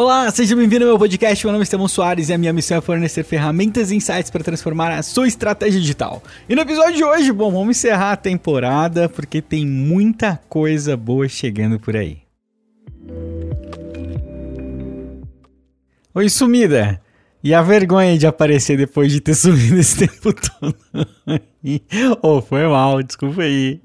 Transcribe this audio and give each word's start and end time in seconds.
Olá, 0.00 0.30
seja 0.30 0.56
bem-vindo 0.56 0.86
ao 0.86 0.92
meu 0.92 0.98
podcast. 0.98 1.44
Meu 1.44 1.52
nome 1.52 1.60
é 1.60 1.64
Estevão 1.64 1.86
Soares 1.86 2.30
e 2.30 2.32
a 2.32 2.38
minha 2.38 2.54
missão 2.54 2.78
é 2.78 2.80
fornecer 2.80 3.22
ferramentas 3.22 3.90
e 3.90 3.96
insights 3.96 4.30
para 4.30 4.42
transformar 4.42 4.90
a 4.90 5.02
sua 5.02 5.28
estratégia 5.28 5.78
digital. 5.78 6.22
E 6.48 6.54
no 6.54 6.62
episódio 6.62 6.96
de 6.96 7.04
hoje, 7.04 7.30
bom, 7.30 7.52
vamos 7.52 7.76
encerrar 7.76 8.12
a 8.12 8.16
temporada 8.16 9.10
porque 9.10 9.42
tem 9.42 9.66
muita 9.66 10.40
coisa 10.48 10.96
boa 10.96 11.28
chegando 11.28 11.78
por 11.78 11.94
aí. 11.94 12.22
Oi, 16.14 16.30
sumida! 16.30 16.98
E 17.42 17.54
a 17.54 17.62
vergonha 17.62 18.18
de 18.18 18.26
aparecer 18.26 18.76
depois 18.76 19.10
de 19.10 19.20
ter 19.20 19.34
sumido 19.36 19.78
esse 19.78 20.06
tempo 20.06 20.32
todo. 20.32 20.76
oh, 22.22 22.42
foi 22.42 22.66
mal, 22.66 23.02
desculpa 23.02 23.42
aí. 23.42 23.80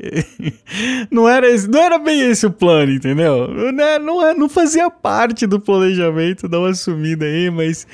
Não 1.10 1.28
era, 1.28 1.48
esse, 1.50 1.68
não 1.68 1.82
era 1.82 1.98
bem 1.98 2.20
esse 2.20 2.46
o 2.46 2.52
plano, 2.52 2.92
entendeu? 2.92 3.48
Não, 3.48 3.84
é, 3.86 4.00
não, 4.00 4.28
é, 4.28 4.34
não 4.34 4.50
fazia 4.50 4.90
parte 4.90 5.46
do 5.46 5.60
planejamento 5.60 6.48
dar 6.48 6.60
uma 6.60 6.74
sumida 6.74 7.26
aí, 7.26 7.50
mas 7.50 7.88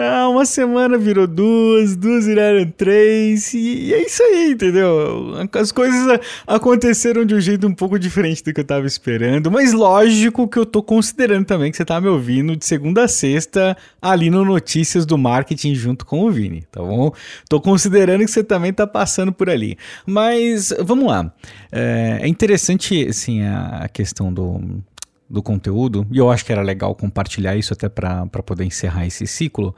ah, 0.00 0.28
uma 0.28 0.46
semana 0.46 0.96
virou 0.96 1.26
duas, 1.26 1.96
duas 1.96 2.24
viraram 2.24 2.70
três, 2.70 3.52
e, 3.52 3.92
é 3.92 4.06
isso 4.06 4.22
aí, 4.22 4.52
entendeu? 4.52 5.34
As 5.52 5.72
coisas 5.72 6.20
aconteceram 6.46 7.24
de 7.24 7.34
um 7.34 7.40
jeito 7.40 7.66
um 7.66 7.74
pouco 7.74 7.98
diferente 7.98 8.44
do 8.44 8.54
que 8.54 8.60
eu 8.60 8.64
tava 8.64 8.86
esperando, 8.86 9.50
mas 9.50 9.72
lógico 9.72 10.46
que 10.46 10.56
eu 10.56 10.64
tô 10.64 10.84
considerando 10.84 11.46
também 11.46 11.72
que 11.72 11.76
você 11.76 11.84
tá 11.84 12.00
me 12.00 12.06
ouvindo 12.06 12.54
de 12.54 12.64
segunda 12.64 13.04
a 13.04 13.08
sexta 13.08 13.76
ali 14.00 14.30
no 14.30 14.44
Notícias 14.44 15.04
do 15.04 15.18
Marketing 15.18 15.74
junto 15.74 16.06
com 16.06 16.20
o 16.24 16.30
Vini, 16.30 16.62
tá 16.70 16.80
bom? 16.80 17.12
Tô 17.48 17.60
considerando 17.60 18.24
que 18.24 18.30
você 18.30 18.44
também 18.44 18.72
tá 18.72 18.86
passando 18.86 19.32
por 19.32 19.50
ali. 19.50 19.76
Mas 20.06 20.72
vamos 20.80 21.08
lá. 21.08 21.32
É, 21.72 22.20
é 22.22 22.28
interessante, 22.28 23.04
assim, 23.08 23.42
a 23.42 23.88
questão 23.92 24.32
do 24.32 24.80
do 25.28 25.42
conteúdo, 25.42 26.06
e 26.10 26.18
eu 26.18 26.30
acho 26.30 26.44
que 26.44 26.52
era 26.52 26.62
legal 26.62 26.94
compartilhar 26.94 27.56
isso 27.56 27.72
até 27.72 27.88
para 27.88 28.26
poder 28.26 28.64
encerrar 28.64 29.06
esse 29.06 29.26
ciclo. 29.26 29.74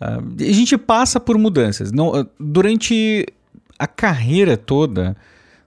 Uh, 0.00 0.42
a 0.42 0.52
gente 0.52 0.78
passa 0.78 1.20
por 1.20 1.36
mudanças. 1.36 1.92
Não, 1.92 2.20
uh, 2.20 2.26
durante 2.40 3.26
a 3.78 3.86
carreira 3.86 4.56
toda, 4.56 5.16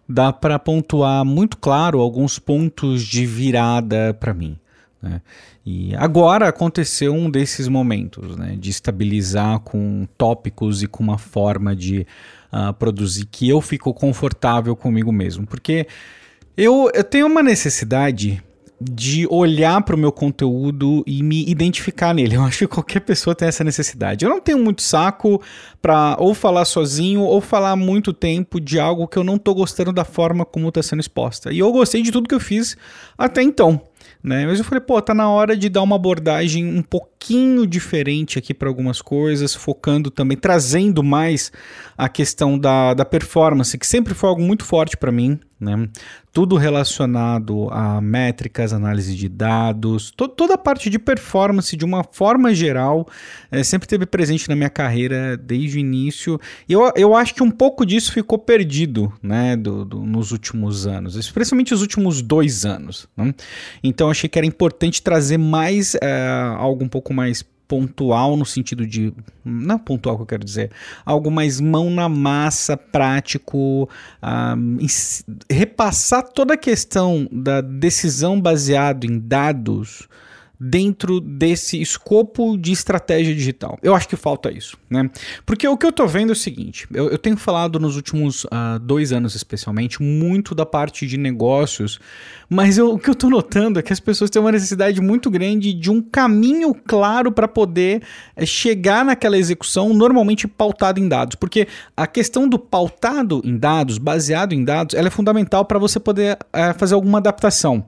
dá 0.07 0.33
para 0.33 0.57
pontuar 0.57 1.23
muito 1.23 1.57
claro 1.57 1.99
alguns 1.99 2.39
pontos 2.39 3.03
de 3.03 3.25
virada 3.25 4.13
para 4.19 4.33
mim. 4.33 4.57
Né? 5.01 5.21
E 5.65 5.95
agora 5.95 6.47
aconteceu 6.47 7.13
um 7.13 7.29
desses 7.29 7.67
momentos, 7.67 8.35
né? 8.35 8.55
de 8.59 8.69
estabilizar 8.69 9.59
com 9.59 10.07
tópicos 10.17 10.81
e 10.81 10.87
com 10.87 11.03
uma 11.03 11.17
forma 11.17 11.75
de 11.75 12.05
uh, 12.51 12.73
produzir 12.73 13.25
que 13.25 13.47
eu 13.47 13.61
fico 13.61 13.93
confortável 13.93 14.75
comigo 14.75 15.11
mesmo. 15.11 15.45
Porque 15.45 15.87
eu, 16.57 16.89
eu 16.93 17.03
tenho 17.03 17.27
uma 17.27 17.43
necessidade 17.43 18.41
de 18.83 19.27
olhar 19.29 19.81
para 19.83 19.95
o 19.95 19.99
meu 19.99 20.11
conteúdo 20.11 21.03
e 21.05 21.21
me 21.21 21.47
identificar 21.47 22.13
nele. 22.13 22.35
Eu 22.35 22.41
acho 22.45 22.59
que 22.59 22.67
qualquer 22.67 23.01
pessoa 23.01 23.35
tem 23.35 23.47
essa 23.47 23.63
necessidade. 23.63 24.25
Eu 24.25 24.29
não 24.29 24.41
tenho 24.41 24.57
muito 24.57 24.81
saco 24.81 25.41
para 25.81 26.15
ou 26.19 26.33
falar 26.33 26.65
sozinho 26.65 27.21
ou 27.21 27.39
falar 27.39 27.75
muito 27.75 28.11
tempo 28.11 28.59
de 28.59 28.79
algo 28.79 29.07
que 29.07 29.17
eu 29.17 29.23
não 29.23 29.35
estou 29.35 29.53
gostando 29.53 29.93
da 29.93 30.03
forma 30.03 30.45
como 30.45 30.69
está 30.69 30.81
sendo 30.81 30.99
exposta. 30.99 31.53
E 31.53 31.59
eu 31.59 31.71
gostei 31.71 32.01
de 32.01 32.11
tudo 32.11 32.27
que 32.27 32.35
eu 32.35 32.39
fiz 32.39 32.75
até 33.17 33.43
então. 33.43 33.81
Né? 34.23 34.45
Mas 34.45 34.59
eu 34.59 34.65
falei, 34.65 34.81
pô, 34.81 35.01
tá 35.01 35.13
na 35.13 35.29
hora 35.29 35.57
de 35.57 35.67
dar 35.67 35.81
uma 35.81 35.95
abordagem 35.95 36.65
um 36.65 36.83
pouquinho 36.83 37.65
diferente 37.65 38.37
aqui 38.37 38.53
para 38.53 38.69
algumas 38.69 39.01
coisas, 39.01 39.55
focando 39.55 40.11
também, 40.11 40.37
trazendo 40.37 41.01
mais 41.01 41.51
a 41.97 42.07
questão 42.07 42.57
da, 42.57 42.93
da 42.93 43.03
performance, 43.03 43.77
que 43.77 43.87
sempre 43.87 44.13
foi 44.13 44.29
algo 44.29 44.41
muito 44.41 44.63
forte 44.63 44.95
para 44.95 45.11
mim, 45.11 45.39
né? 45.59 45.89
Tudo 46.33 46.55
relacionado 46.55 47.67
a 47.71 47.99
métricas, 47.99 48.71
análise 48.71 49.15
de 49.15 49.27
dados, 49.27 50.11
to 50.11 50.27
toda 50.27 50.53
a 50.53 50.57
parte 50.57 50.89
de 50.89 50.97
performance 50.97 51.75
de 51.75 51.83
uma 51.83 52.03
forma 52.03 52.55
geral 52.55 53.05
é, 53.51 53.61
sempre 53.63 53.87
teve 53.87 54.05
presente 54.05 54.47
na 54.47 54.55
minha 54.55 54.69
carreira 54.69 55.35
desde 55.35 55.77
o 55.77 55.79
início. 55.79 56.39
E 56.69 56.73
eu, 56.73 56.89
eu 56.95 57.15
acho 57.15 57.35
que 57.35 57.43
um 57.43 57.51
pouco 57.51 57.85
disso 57.85 58.13
ficou 58.13 58.37
perdido 58.39 59.11
né, 59.21 59.57
do, 59.57 59.83
do 59.83 60.05
nos 60.05 60.31
últimos 60.31 60.87
anos, 60.87 61.15
especialmente 61.15 61.73
os 61.73 61.81
últimos 61.81 62.21
dois 62.21 62.65
anos. 62.65 63.07
Né? 63.17 63.35
Então 63.83 64.09
achei 64.09 64.29
que 64.29 64.39
era 64.39 64.45
importante 64.45 65.01
trazer 65.01 65.37
mais 65.37 65.95
é, 65.95 66.53
algo 66.57 66.83
um 66.83 66.89
pouco 66.89 67.13
mais 67.13 67.43
pontual 67.71 68.35
no 68.35 68.45
sentido 68.45 68.85
de. 68.85 69.13
Não 69.45 69.79
pontual 69.79 70.17
que 70.17 70.23
eu 70.23 70.27
quero 70.27 70.43
dizer. 70.43 70.71
Algo 71.05 71.31
mais 71.31 71.61
mão 71.61 71.89
na 71.89 72.09
massa, 72.09 72.75
prático. 72.75 73.89
Um, 74.21 74.77
repassar 75.49 76.23
toda 76.23 76.55
a 76.55 76.57
questão 76.57 77.29
da 77.31 77.61
decisão 77.61 78.41
baseado 78.41 79.05
em 79.05 79.17
dados 79.17 80.09
dentro 80.63 81.19
desse 81.19 81.81
escopo 81.81 82.55
de 82.55 82.71
estratégia 82.71 83.33
digital. 83.33 83.79
Eu 83.81 83.95
acho 83.95 84.07
que 84.07 84.15
falta 84.15 84.51
isso, 84.51 84.77
né? 84.87 85.09
Porque 85.43 85.67
o 85.67 85.75
que 85.75 85.83
eu 85.83 85.91
tô 85.91 86.05
vendo 86.05 86.29
é 86.29 86.33
o 86.33 86.35
seguinte: 86.35 86.87
eu, 86.93 87.09
eu 87.09 87.17
tenho 87.17 87.35
falado 87.35 87.79
nos 87.79 87.95
últimos 87.95 88.43
uh, 88.45 88.77
dois 88.79 89.11
anos, 89.11 89.33
especialmente, 89.33 90.03
muito 90.03 90.53
da 90.53 90.63
parte 90.63 91.07
de 91.07 91.17
negócios, 91.17 91.99
mas 92.47 92.77
eu, 92.77 92.93
o 92.93 92.99
que 92.99 93.09
eu 93.09 93.15
tô 93.15 93.27
notando 93.27 93.79
é 93.79 93.81
que 93.81 93.91
as 93.91 93.99
pessoas 93.99 94.29
têm 94.29 94.39
uma 94.39 94.51
necessidade 94.51 95.01
muito 95.01 95.31
grande 95.31 95.73
de 95.73 95.89
um 95.89 95.99
caminho 95.99 96.75
claro 96.75 97.31
para 97.31 97.47
poder 97.47 98.03
é, 98.35 98.45
chegar 98.45 99.03
naquela 99.03 99.39
execução, 99.39 99.91
normalmente 99.95 100.47
pautado 100.47 100.99
em 100.99 101.07
dados. 101.07 101.33
Porque 101.33 101.67
a 101.97 102.05
questão 102.05 102.47
do 102.47 102.59
pautado 102.59 103.41
em 103.43 103.57
dados, 103.57 103.97
baseado 103.97 104.53
em 104.53 104.63
dados, 104.63 104.95
ela 104.95 105.07
é 105.07 105.11
fundamental 105.11 105.65
para 105.65 105.79
você 105.79 105.99
poder 105.99 106.33
uh, 106.35 106.77
fazer 106.77 106.93
alguma 106.93 107.17
adaptação. 107.17 107.83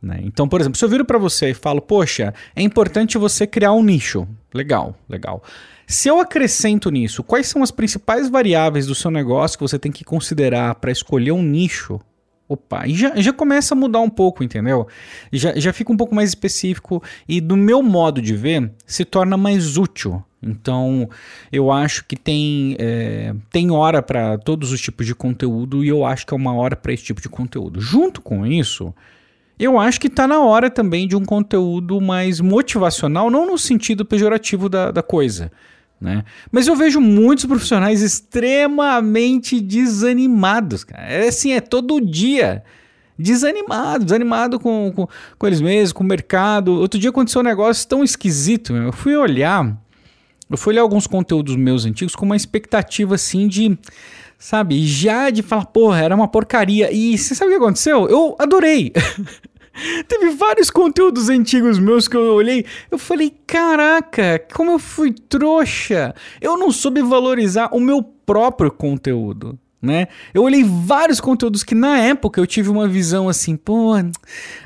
Né? 0.00 0.20
Então, 0.22 0.48
por 0.48 0.60
exemplo, 0.60 0.78
se 0.78 0.84
eu 0.84 0.88
viro 0.88 1.04
para 1.04 1.18
você 1.18 1.50
e 1.50 1.54
falo, 1.54 1.80
poxa, 1.80 2.32
é 2.54 2.62
importante 2.62 3.18
você 3.18 3.46
criar 3.46 3.72
um 3.72 3.82
nicho. 3.82 4.28
Legal, 4.54 4.96
legal. 5.08 5.42
Se 5.86 6.08
eu 6.08 6.20
acrescento 6.20 6.90
nisso, 6.90 7.22
quais 7.22 7.48
são 7.48 7.62
as 7.62 7.70
principais 7.70 8.28
variáveis 8.28 8.86
do 8.86 8.94
seu 8.94 9.10
negócio 9.10 9.58
que 9.58 9.62
você 9.62 9.78
tem 9.78 9.90
que 9.90 10.04
considerar 10.04 10.74
para 10.76 10.92
escolher 10.92 11.32
um 11.32 11.42
nicho? 11.42 12.00
Opa, 12.48 12.86
e 12.86 12.94
já, 12.94 13.14
já 13.16 13.32
começa 13.32 13.74
a 13.74 13.76
mudar 13.76 14.00
um 14.00 14.08
pouco, 14.08 14.42
entendeu? 14.42 14.86
Já, 15.30 15.54
já 15.58 15.70
fica 15.72 15.92
um 15.92 15.96
pouco 15.96 16.14
mais 16.14 16.30
específico 16.30 17.02
e, 17.28 17.42
do 17.42 17.56
meu 17.56 17.82
modo 17.82 18.22
de 18.22 18.34
ver, 18.34 18.70
se 18.86 19.04
torna 19.04 19.36
mais 19.36 19.76
útil. 19.76 20.22
Então, 20.42 21.10
eu 21.52 21.70
acho 21.70 22.04
que 22.06 22.16
tem, 22.16 22.74
é, 22.78 23.34
tem 23.50 23.70
hora 23.70 24.00
para 24.00 24.38
todos 24.38 24.72
os 24.72 24.80
tipos 24.80 25.04
de 25.04 25.14
conteúdo 25.14 25.84
e 25.84 25.88
eu 25.88 26.06
acho 26.06 26.26
que 26.26 26.32
é 26.32 26.36
uma 26.36 26.54
hora 26.54 26.76
para 26.76 26.92
esse 26.92 27.04
tipo 27.04 27.20
de 27.20 27.28
conteúdo. 27.28 27.80
Junto 27.80 28.22
com 28.22 28.46
isso, 28.46 28.94
eu 29.58 29.78
acho 29.78 30.00
que 30.00 30.06
está 30.06 30.26
na 30.26 30.40
hora 30.40 30.70
também 30.70 31.08
de 31.08 31.16
um 31.16 31.24
conteúdo 31.24 32.00
mais 32.00 32.40
motivacional, 32.40 33.30
não 33.30 33.46
no 33.46 33.58
sentido 33.58 34.04
pejorativo 34.04 34.68
da, 34.68 34.90
da 34.90 35.02
coisa. 35.02 35.50
Né? 36.00 36.24
Mas 36.52 36.68
eu 36.68 36.76
vejo 36.76 37.00
muitos 37.00 37.44
profissionais 37.44 38.02
extremamente 38.02 39.60
desanimados. 39.60 40.84
Cara. 40.84 41.02
É 41.02 41.28
assim, 41.28 41.52
é 41.52 41.60
todo 41.60 42.00
dia. 42.00 42.62
Desanimado, 43.18 44.04
desanimado 44.04 44.60
com, 44.60 44.92
com, 44.94 45.08
com 45.36 45.46
eles 45.46 45.60
mesmos, 45.60 45.92
com 45.92 46.04
o 46.04 46.06
mercado. 46.06 46.72
Outro 46.74 47.00
dia 47.00 47.10
aconteceu 47.10 47.40
um 47.40 47.44
negócio 47.44 47.88
tão 47.88 48.04
esquisito. 48.04 48.72
Meu. 48.72 48.84
Eu 48.84 48.92
fui 48.92 49.16
olhar, 49.16 49.76
eu 50.48 50.56
fui 50.56 50.72
olhar 50.72 50.82
alguns 50.82 51.08
conteúdos 51.08 51.56
meus 51.56 51.84
antigos 51.84 52.14
com 52.14 52.24
uma 52.24 52.36
expectativa 52.36 53.16
assim 53.16 53.48
de 53.48 53.76
sabe? 54.38 54.86
Já 54.86 55.28
de 55.30 55.42
falar, 55.42 55.66
porra, 55.66 56.00
era 56.00 56.14
uma 56.14 56.28
porcaria. 56.28 56.92
E 56.92 57.18
você 57.18 57.34
sabe 57.34 57.50
o 57.50 57.58
que 57.58 57.62
aconteceu? 57.62 58.08
Eu 58.08 58.36
adorei. 58.38 58.92
Teve 60.08 60.30
vários 60.30 60.70
conteúdos 60.70 61.28
antigos 61.28 61.78
meus 61.78 62.08
que 62.08 62.16
eu 62.16 62.34
olhei, 62.34 62.64
eu 62.90 62.98
falei, 62.98 63.32
caraca, 63.46 64.44
como 64.52 64.72
eu 64.72 64.78
fui 64.78 65.12
trouxa. 65.12 66.14
Eu 66.40 66.56
não 66.56 66.72
soube 66.72 67.00
valorizar 67.00 67.70
o 67.72 67.78
meu 67.78 68.02
próprio 68.02 68.72
conteúdo, 68.72 69.56
né? 69.80 70.08
Eu 70.34 70.42
olhei 70.42 70.64
vários 70.64 71.20
conteúdos 71.20 71.62
que 71.62 71.76
na 71.76 71.96
época 72.00 72.40
eu 72.40 72.46
tive 72.46 72.70
uma 72.70 72.88
visão 72.88 73.28
assim, 73.28 73.56
pô, 73.56 73.92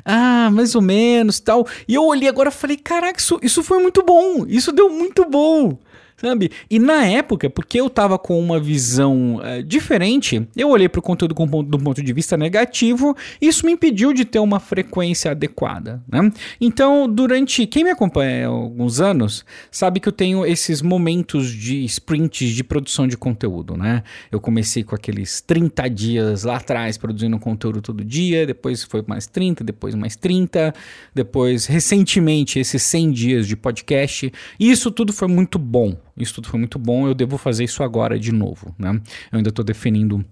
ah, 0.02 0.50
mais 0.50 0.74
ou 0.74 0.80
menos, 0.80 1.40
tal. 1.40 1.66
E 1.86 1.94
eu 1.94 2.04
olhei 2.04 2.28
agora 2.28 2.48
e 2.48 2.52
falei, 2.52 2.78
caraca, 2.78 3.20
isso, 3.20 3.38
isso 3.42 3.62
foi 3.62 3.82
muito 3.82 4.02
bom. 4.02 4.46
Isso 4.48 4.72
deu 4.72 4.88
muito 4.88 5.26
bom 5.28 5.78
sabe? 6.16 6.50
E 6.70 6.78
na 6.78 7.06
época, 7.06 7.50
porque 7.50 7.80
eu 7.80 7.90
tava 7.90 8.18
com 8.18 8.38
uma 8.38 8.58
visão 8.58 9.36
uh, 9.36 9.62
diferente, 9.62 10.46
eu 10.56 10.70
olhei 10.70 10.88
para 10.88 11.00
o 11.00 11.02
conteúdo 11.02 11.34
com, 11.34 11.46
do 11.46 11.78
ponto 11.78 12.02
de 12.02 12.12
vista 12.12 12.36
negativo, 12.36 13.16
isso 13.40 13.66
me 13.66 13.72
impediu 13.72 14.12
de 14.12 14.24
ter 14.24 14.38
uma 14.38 14.60
frequência 14.60 15.30
adequada, 15.30 16.02
né? 16.10 16.30
Então, 16.60 17.08
durante 17.08 17.66
quem 17.66 17.84
me 17.84 17.90
acompanha 17.90 18.46
há 18.46 18.50
alguns 18.50 19.00
anos, 19.00 19.44
sabe 19.70 20.00
que 20.00 20.08
eu 20.08 20.12
tenho 20.12 20.46
esses 20.46 20.82
momentos 20.82 21.50
de 21.50 21.84
sprints 21.84 22.50
de 22.50 22.64
produção 22.64 23.06
de 23.06 23.16
conteúdo, 23.16 23.76
né? 23.76 24.02
Eu 24.30 24.40
comecei 24.40 24.82
com 24.82 24.94
aqueles 24.94 25.40
30 25.40 25.88
dias 25.88 26.44
lá 26.44 26.56
atrás 26.56 26.96
produzindo 26.96 27.38
conteúdo 27.38 27.82
todo 27.82 28.04
dia, 28.04 28.46
depois 28.46 28.82
foi 28.82 29.02
mais 29.06 29.26
30, 29.26 29.64
depois 29.64 29.94
mais 29.94 30.16
30, 30.16 30.72
depois 31.14 31.66
recentemente 31.66 32.58
esses 32.58 32.82
100 32.82 33.10
dias 33.10 33.48
de 33.48 33.56
podcast. 33.56 34.32
Isso 34.58 34.90
tudo 34.90 35.12
foi 35.12 35.28
muito 35.28 35.58
bom, 35.58 35.96
isso 36.16 36.34
tudo 36.34 36.48
foi 36.48 36.58
muito 36.58 36.78
bom, 36.78 37.06
eu 37.06 37.14
devo 37.14 37.38
fazer 37.38 37.64
isso 37.64 37.82
agora 37.82 38.18
de 38.18 38.32
novo, 38.32 38.74
né? 38.78 39.00
Eu 39.30 39.38
ainda 39.38 39.48
estou 39.48 39.64
definindo 39.64 40.24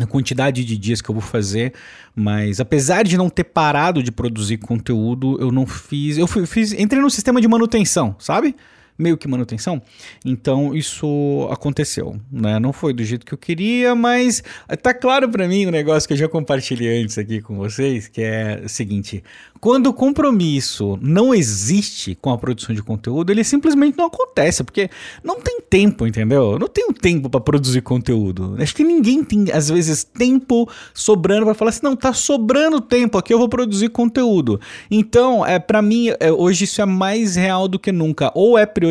a 0.00 0.06
quantidade 0.06 0.64
de 0.64 0.76
dias 0.76 1.00
que 1.00 1.10
eu 1.10 1.14
vou 1.14 1.22
fazer, 1.22 1.72
mas 2.14 2.60
apesar 2.60 3.02
de 3.02 3.16
não 3.16 3.28
ter 3.28 3.44
parado 3.44 4.02
de 4.02 4.12
produzir 4.12 4.58
conteúdo, 4.58 5.36
eu 5.40 5.50
não 5.50 5.66
fiz, 5.66 6.18
eu 6.18 6.26
fiz, 6.26 6.72
entrei 6.72 7.02
no 7.02 7.10
sistema 7.10 7.40
de 7.40 7.48
manutenção, 7.48 8.14
sabe? 8.18 8.54
Meio 8.98 9.16
que 9.16 9.28
manutenção. 9.28 9.80
Então 10.24 10.74
isso 10.74 11.48
aconteceu, 11.50 12.20
né? 12.30 12.58
Não 12.58 12.72
foi 12.72 12.92
do 12.92 13.04
jeito 13.04 13.24
que 13.24 13.32
eu 13.32 13.38
queria, 13.38 13.94
mas 13.94 14.42
tá 14.82 14.92
claro 14.92 15.28
para 15.28 15.46
mim 15.46 15.66
o 15.66 15.68
um 15.68 15.72
negócio 15.72 16.06
que 16.06 16.14
eu 16.14 16.18
já 16.18 16.28
compartilhei 16.28 17.02
antes 17.02 17.16
aqui 17.16 17.40
com 17.40 17.56
vocês, 17.56 18.08
que 18.08 18.20
é 18.20 18.62
o 18.64 18.68
seguinte: 18.68 19.22
quando 19.60 19.86
o 19.86 19.94
compromisso 19.94 20.98
não 21.00 21.32
existe 21.32 22.16
com 22.16 22.30
a 22.30 22.38
produção 22.38 22.74
de 22.74 22.82
conteúdo, 22.82 23.30
ele 23.30 23.44
simplesmente 23.44 23.96
não 23.96 24.06
acontece, 24.06 24.64
porque 24.64 24.90
não 25.22 25.40
tem 25.40 25.60
tempo, 25.60 26.06
entendeu? 26.06 26.52
Eu 26.52 26.58
não 26.58 26.68
tenho 26.68 26.92
tempo 26.92 27.30
para 27.30 27.40
produzir 27.40 27.82
conteúdo. 27.82 28.56
Acho 28.58 28.74
que 28.74 28.82
ninguém 28.82 29.22
tem, 29.22 29.50
às 29.52 29.68
vezes, 29.68 30.02
tempo 30.02 30.68
sobrando 30.92 31.44
para 31.44 31.54
falar 31.54 31.68
assim: 31.68 31.84
não, 31.84 31.94
tá 31.94 32.12
sobrando 32.12 32.80
tempo 32.80 33.16
aqui, 33.16 33.32
eu 33.32 33.38
vou 33.38 33.48
produzir 33.48 33.88
conteúdo. 33.90 34.60
Então, 34.90 35.46
é, 35.46 35.58
para 35.58 35.80
mim, 35.80 36.08
é, 36.18 36.32
hoje 36.32 36.64
isso 36.64 36.80
é 36.82 36.86
mais 36.86 37.36
real 37.36 37.68
do 37.68 37.78
que 37.78 37.92
nunca. 37.92 38.32
Ou 38.34 38.58
é 38.58 38.66
prioridade 38.66 38.87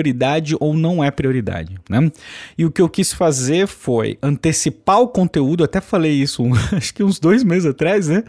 ou 0.59 0.73
não 0.73 1.03
é 1.03 1.11
prioridade, 1.11 1.77
né? 1.89 2.11
E 2.57 2.65
o 2.65 2.71
que 2.71 2.81
eu 2.81 2.89
quis 2.89 3.13
fazer 3.13 3.67
foi 3.67 4.17
antecipar 4.21 4.99
o 4.99 5.07
conteúdo, 5.07 5.63
até 5.63 5.81
falei 5.81 6.13
isso, 6.13 6.43
acho 6.75 6.93
que 6.93 7.03
uns 7.03 7.19
dois 7.19 7.43
meses 7.43 7.65
atrás, 7.65 8.07
né? 8.07 8.23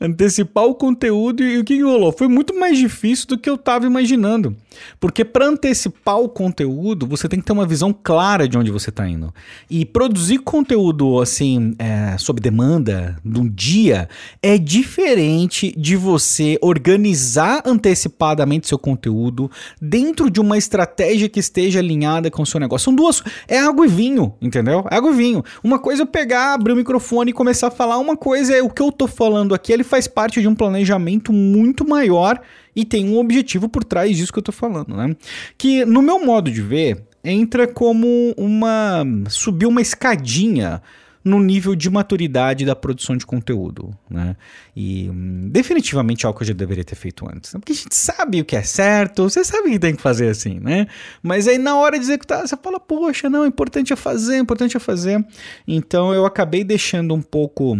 Antecipar 0.00 0.64
o 0.64 0.74
conteúdo 0.74 1.42
e 1.42 1.58
o 1.58 1.64
que, 1.64 1.80
rolou? 1.82 2.12
Foi 2.12 2.28
muito 2.28 2.58
mais 2.58 2.78
difícil 2.78 3.26
do 3.26 3.38
que 3.38 3.48
eu 3.48 3.54
estava 3.54 3.86
imaginando. 3.86 4.56
Porque 5.00 5.24
para 5.24 5.46
antecipar 5.46 6.18
o 6.18 6.28
conteúdo, 6.28 7.06
você 7.06 7.28
tem 7.28 7.40
que 7.40 7.46
ter 7.46 7.52
uma 7.52 7.66
visão 7.66 7.92
clara 7.92 8.48
de 8.48 8.56
onde 8.56 8.70
você 8.70 8.90
está 8.90 9.08
indo. 9.08 9.34
E 9.68 9.84
produzir 9.84 10.38
conteúdo 10.38 11.20
assim, 11.20 11.74
é, 11.78 12.16
sob 12.18 12.40
demanda, 12.40 13.16
num 13.24 13.48
dia, 13.48 14.08
é 14.42 14.56
diferente 14.56 15.74
de 15.76 15.96
você 15.96 16.58
organizar 16.62 17.62
antecipadamente 17.64 18.68
seu 18.68 18.78
conteúdo 18.78 19.50
dentro 19.80 20.30
de 20.30 20.40
uma 20.40 20.56
estratégia 20.56 21.28
que 21.28 21.40
esteja 21.40 21.80
alinhada 21.80 22.30
com 22.30 22.42
o 22.42 22.46
seu 22.46 22.60
negócio. 22.60 22.86
São 22.86 22.94
duas. 22.94 23.22
É 23.46 23.58
água 23.58 23.86
e 23.86 23.88
vinho, 23.88 24.34
entendeu? 24.40 24.86
É 24.90 24.96
água 24.96 25.10
e 25.10 25.14
vinho. 25.14 25.44
Uma 25.62 25.78
coisa 25.78 26.02
é 26.02 26.04
eu 26.04 26.06
pegar, 26.06 26.54
abrir 26.54 26.72
o 26.72 26.76
microfone 26.76 27.30
e 27.30 27.34
começar 27.34 27.68
a 27.68 27.70
falar, 27.70 27.98
uma 27.98 28.16
coisa 28.16 28.54
é 28.54 28.62
o 28.62 28.70
que 28.70 28.82
eu 28.82 28.92
tô 28.92 29.06
falando 29.06 29.54
aqui, 29.54 29.72
ele 29.72 29.84
faz 29.88 30.06
parte 30.06 30.40
de 30.40 30.46
um 30.46 30.54
planejamento 30.54 31.32
muito 31.32 31.86
maior 31.86 32.40
e 32.76 32.84
tem 32.84 33.08
um 33.08 33.18
objetivo 33.18 33.68
por 33.68 33.82
trás 33.82 34.16
disso 34.16 34.32
que 34.32 34.38
eu 34.38 34.42
tô 34.42 34.52
falando, 34.52 34.96
né? 34.96 35.16
Que 35.56 35.84
no 35.84 36.00
meu 36.00 36.24
modo 36.24 36.50
de 36.50 36.62
ver, 36.62 37.02
entra 37.24 37.66
como 37.66 38.32
uma 38.36 39.04
subir 39.28 39.66
uma 39.66 39.80
escadinha 39.80 40.80
no 41.24 41.40
nível 41.40 41.74
de 41.74 41.90
maturidade 41.90 42.64
da 42.64 42.74
produção 42.74 43.16
de 43.16 43.26
conteúdo, 43.26 43.94
né? 44.08 44.36
E 44.74 45.10
hum, 45.10 45.48
definitivamente 45.50 46.24
algo 46.24 46.38
que 46.38 46.44
eu 46.44 46.48
já 46.48 46.54
deveria 46.54 46.84
ter 46.84 46.94
feito 46.94 47.28
antes. 47.28 47.52
Né? 47.52 47.60
Porque 47.60 47.72
a 47.72 47.76
gente 47.76 47.94
sabe 47.94 48.40
o 48.40 48.44
que 48.44 48.56
é 48.56 48.62
certo, 48.62 49.24
você 49.24 49.44
sabe 49.44 49.70
que 49.70 49.78
tem 49.78 49.94
que 49.94 50.02
fazer 50.02 50.28
assim, 50.28 50.58
né? 50.60 50.86
Mas 51.22 51.46
aí 51.46 51.58
na 51.58 51.76
hora 51.76 51.98
de 51.98 52.04
executar, 52.04 52.46
você 52.46 52.56
fala, 52.56 52.80
poxa, 52.80 53.28
não, 53.28 53.44
importante 53.44 53.92
é 53.92 53.96
fazer, 53.96 54.38
importante 54.38 54.76
é 54.76 54.80
fazer. 54.80 55.24
Então 55.66 56.14
eu 56.14 56.24
acabei 56.24 56.64
deixando 56.64 57.14
um 57.14 57.22
pouco 57.22 57.76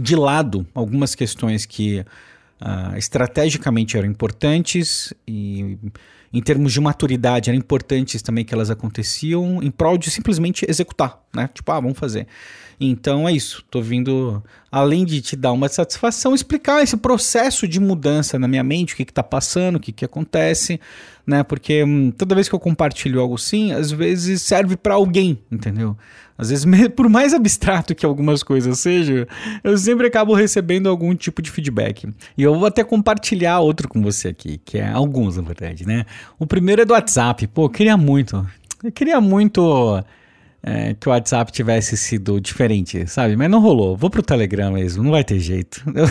de 0.00 0.16
lado 0.16 0.66
algumas 0.74 1.14
questões 1.14 1.64
que 1.64 2.04
uh, 2.60 2.96
estrategicamente 2.96 3.96
eram 3.96 4.08
importantes 4.08 5.12
e 5.26 5.78
em 6.32 6.42
termos 6.42 6.72
de 6.72 6.80
maturidade 6.80 7.50
eram 7.50 7.58
importantes 7.58 8.20
também 8.20 8.44
que 8.44 8.52
elas 8.52 8.70
aconteciam 8.70 9.62
em 9.62 9.70
prol 9.70 9.96
de 9.96 10.10
simplesmente 10.10 10.66
executar, 10.68 11.20
né? 11.34 11.48
Tipo, 11.52 11.72
ah, 11.72 11.80
vamos 11.80 11.98
fazer. 11.98 12.26
Então 12.78 13.28
é 13.28 13.32
isso. 13.32 13.64
Tô 13.70 13.80
vindo, 13.80 14.42
além 14.70 15.04
de 15.04 15.20
te 15.20 15.34
dar 15.34 15.52
uma 15.52 15.68
satisfação, 15.68 16.34
explicar 16.34 16.82
esse 16.82 16.96
processo 16.96 17.66
de 17.66 17.80
mudança 17.80 18.38
na 18.38 18.46
minha 18.46 18.62
mente, 18.62 18.94
o 18.94 18.96
que, 18.96 19.04
que 19.04 19.12
tá 19.12 19.22
passando, 19.22 19.76
o 19.76 19.80
que, 19.80 19.92
que 19.92 20.04
acontece, 20.04 20.78
né? 21.26 21.42
Porque 21.42 21.82
hum, 21.82 22.10
toda 22.10 22.34
vez 22.34 22.48
que 22.48 22.54
eu 22.54 22.60
compartilho 22.60 23.20
algo 23.20 23.34
assim, 23.34 23.72
às 23.72 23.90
vezes 23.90 24.42
serve 24.42 24.76
para 24.76 24.94
alguém, 24.94 25.38
entendeu? 25.50 25.96
Às 26.38 26.50
vezes, 26.50 26.66
por 26.94 27.08
mais 27.08 27.32
abstrato 27.32 27.94
que 27.94 28.04
algumas 28.04 28.42
coisas 28.42 28.78
sejam, 28.78 29.26
eu 29.64 29.78
sempre 29.78 30.06
acabo 30.06 30.34
recebendo 30.34 30.88
algum 30.88 31.14
tipo 31.14 31.40
de 31.40 31.50
feedback. 31.50 32.06
E 32.36 32.42
eu 32.42 32.54
vou 32.54 32.66
até 32.66 32.84
compartilhar 32.84 33.60
outro 33.60 33.88
com 33.88 34.02
você 34.02 34.28
aqui, 34.28 34.60
que 34.64 34.78
é 34.78 34.88
alguns, 34.88 35.36
na 35.36 35.42
verdade, 35.42 35.86
né? 35.86 36.04
O 36.38 36.46
primeiro 36.46 36.82
é 36.82 36.84
do 36.84 36.92
WhatsApp. 36.92 37.46
Pô, 37.46 37.68
queria 37.70 37.96
muito. 37.96 38.46
Eu 38.84 38.92
queria 38.92 39.20
muito 39.20 40.04
é, 40.68 40.94
que 40.94 41.08
o 41.08 41.12
WhatsApp 41.12 41.52
tivesse 41.52 41.96
sido 41.96 42.40
diferente, 42.40 43.06
sabe? 43.06 43.36
Mas 43.36 43.48
não 43.48 43.60
rolou. 43.60 43.96
Vou 43.96 44.10
pro 44.10 44.20
Telegram 44.20 44.72
mesmo, 44.72 45.04
não 45.04 45.12
vai 45.12 45.22
ter 45.22 45.38
jeito. 45.38 45.80
Eu, 45.94 46.06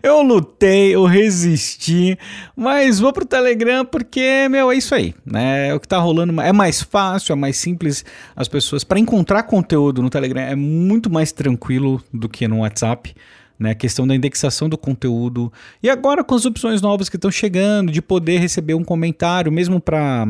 eu 0.02 0.22
lutei, 0.22 0.94
eu 0.94 1.04
resisti, 1.04 2.18
mas 2.56 2.98
vou 2.98 3.12
pro 3.12 3.26
Telegram 3.26 3.84
porque, 3.84 4.48
meu, 4.48 4.72
é 4.72 4.76
isso 4.76 4.94
aí, 4.94 5.14
né? 5.26 5.68
É 5.68 5.74
o 5.74 5.78
que 5.78 5.86
tá 5.86 5.98
rolando 5.98 6.40
é 6.40 6.54
mais 6.54 6.80
fácil, 6.80 7.34
é 7.34 7.36
mais 7.36 7.58
simples. 7.58 8.02
As 8.34 8.48
pessoas, 8.48 8.82
para 8.82 8.98
encontrar 8.98 9.42
conteúdo 9.42 10.00
no 10.00 10.08
Telegram 10.08 10.40
é 10.40 10.56
muito 10.56 11.10
mais 11.10 11.30
tranquilo 11.30 12.02
do 12.10 12.30
que 12.30 12.48
no 12.48 12.60
WhatsApp. 12.60 13.14
Né, 13.58 13.72
a 13.72 13.74
questão 13.74 14.06
da 14.06 14.14
indexação 14.14 14.70
do 14.70 14.78
conteúdo. 14.78 15.52
E 15.82 15.90
agora 15.90 16.24
com 16.24 16.34
as 16.34 16.46
opções 16.46 16.80
novas 16.80 17.10
que 17.10 17.16
estão 17.16 17.30
chegando, 17.30 17.92
de 17.92 18.00
poder 18.00 18.38
receber 18.38 18.72
um 18.72 18.82
comentário, 18.82 19.52
mesmo 19.52 19.78
para 19.78 20.26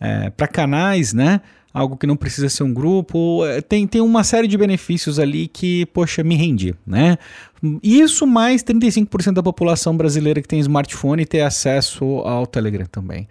é, 0.00 0.28
canais, 0.48 1.12
né? 1.12 1.40
Algo 1.74 1.96
que 1.96 2.06
não 2.06 2.16
precisa 2.16 2.48
ser 2.48 2.62
um 2.62 2.72
grupo. 2.72 3.44
É, 3.44 3.60
tem, 3.60 3.84
tem 3.84 4.00
uma 4.00 4.22
série 4.22 4.46
de 4.46 4.56
benefícios 4.56 5.18
ali 5.18 5.48
que, 5.48 5.84
poxa, 5.86 6.22
me 6.22 6.36
rendi, 6.36 6.72
né? 6.86 7.18
Isso 7.82 8.26
mais 8.26 8.62
35% 8.62 9.32
da 9.32 9.42
população 9.42 9.96
brasileira 9.96 10.40
que 10.40 10.46
tem 10.46 10.60
smartphone 10.60 11.26
ter 11.26 11.40
acesso 11.40 12.04
ao 12.20 12.46
Telegram 12.46 12.86
também. 12.86 13.26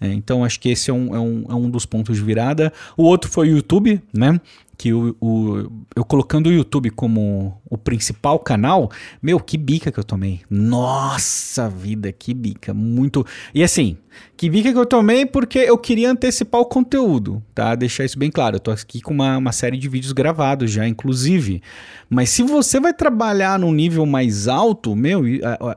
É, 0.00 0.12
então 0.12 0.44
acho 0.44 0.60
que 0.60 0.68
esse 0.68 0.90
é 0.90 0.94
um, 0.94 1.14
é, 1.14 1.18
um, 1.18 1.44
é 1.48 1.54
um 1.54 1.68
dos 1.68 1.84
pontos 1.84 2.16
de 2.16 2.22
virada. 2.22 2.72
O 2.96 3.02
outro 3.02 3.28
foi 3.28 3.48
o 3.48 3.56
YouTube, 3.56 4.00
né? 4.12 4.40
Que 4.78 4.92
o, 4.92 5.16
o, 5.20 5.70
eu 5.96 6.04
colocando 6.04 6.46
o 6.46 6.52
YouTube 6.52 6.88
como 6.90 7.60
o 7.68 7.76
principal 7.76 8.38
canal, 8.38 8.88
meu, 9.20 9.40
que 9.40 9.58
bica 9.58 9.90
que 9.90 9.98
eu 9.98 10.04
tomei. 10.04 10.42
Nossa 10.48 11.68
vida, 11.68 12.12
que 12.12 12.32
bica. 12.32 12.72
Muito. 12.72 13.26
E 13.52 13.64
assim, 13.64 13.98
que 14.36 14.48
bica 14.48 14.72
que 14.72 14.78
eu 14.78 14.86
tomei 14.86 15.26
porque 15.26 15.58
eu 15.58 15.76
queria 15.76 16.12
antecipar 16.12 16.60
o 16.60 16.64
conteúdo, 16.64 17.42
tá? 17.52 17.74
Deixar 17.74 18.04
isso 18.04 18.16
bem 18.16 18.30
claro. 18.30 18.54
Eu 18.54 18.60
tô 18.60 18.70
aqui 18.70 19.00
com 19.00 19.12
uma, 19.12 19.36
uma 19.36 19.50
série 19.50 19.76
de 19.76 19.88
vídeos 19.88 20.12
gravados 20.12 20.70
já, 20.70 20.86
inclusive. 20.86 21.60
Mas 22.08 22.30
se 22.30 22.44
você 22.44 22.78
vai 22.78 22.94
trabalhar 22.94 23.58
num 23.58 23.72
nível 23.72 24.06
mais 24.06 24.46
alto, 24.46 24.94
meu, 24.94 25.22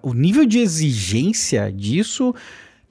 o 0.03 0.13
nível 0.13 0.46
de 0.46 0.60
exigência 0.60 1.72
disso 1.72 2.36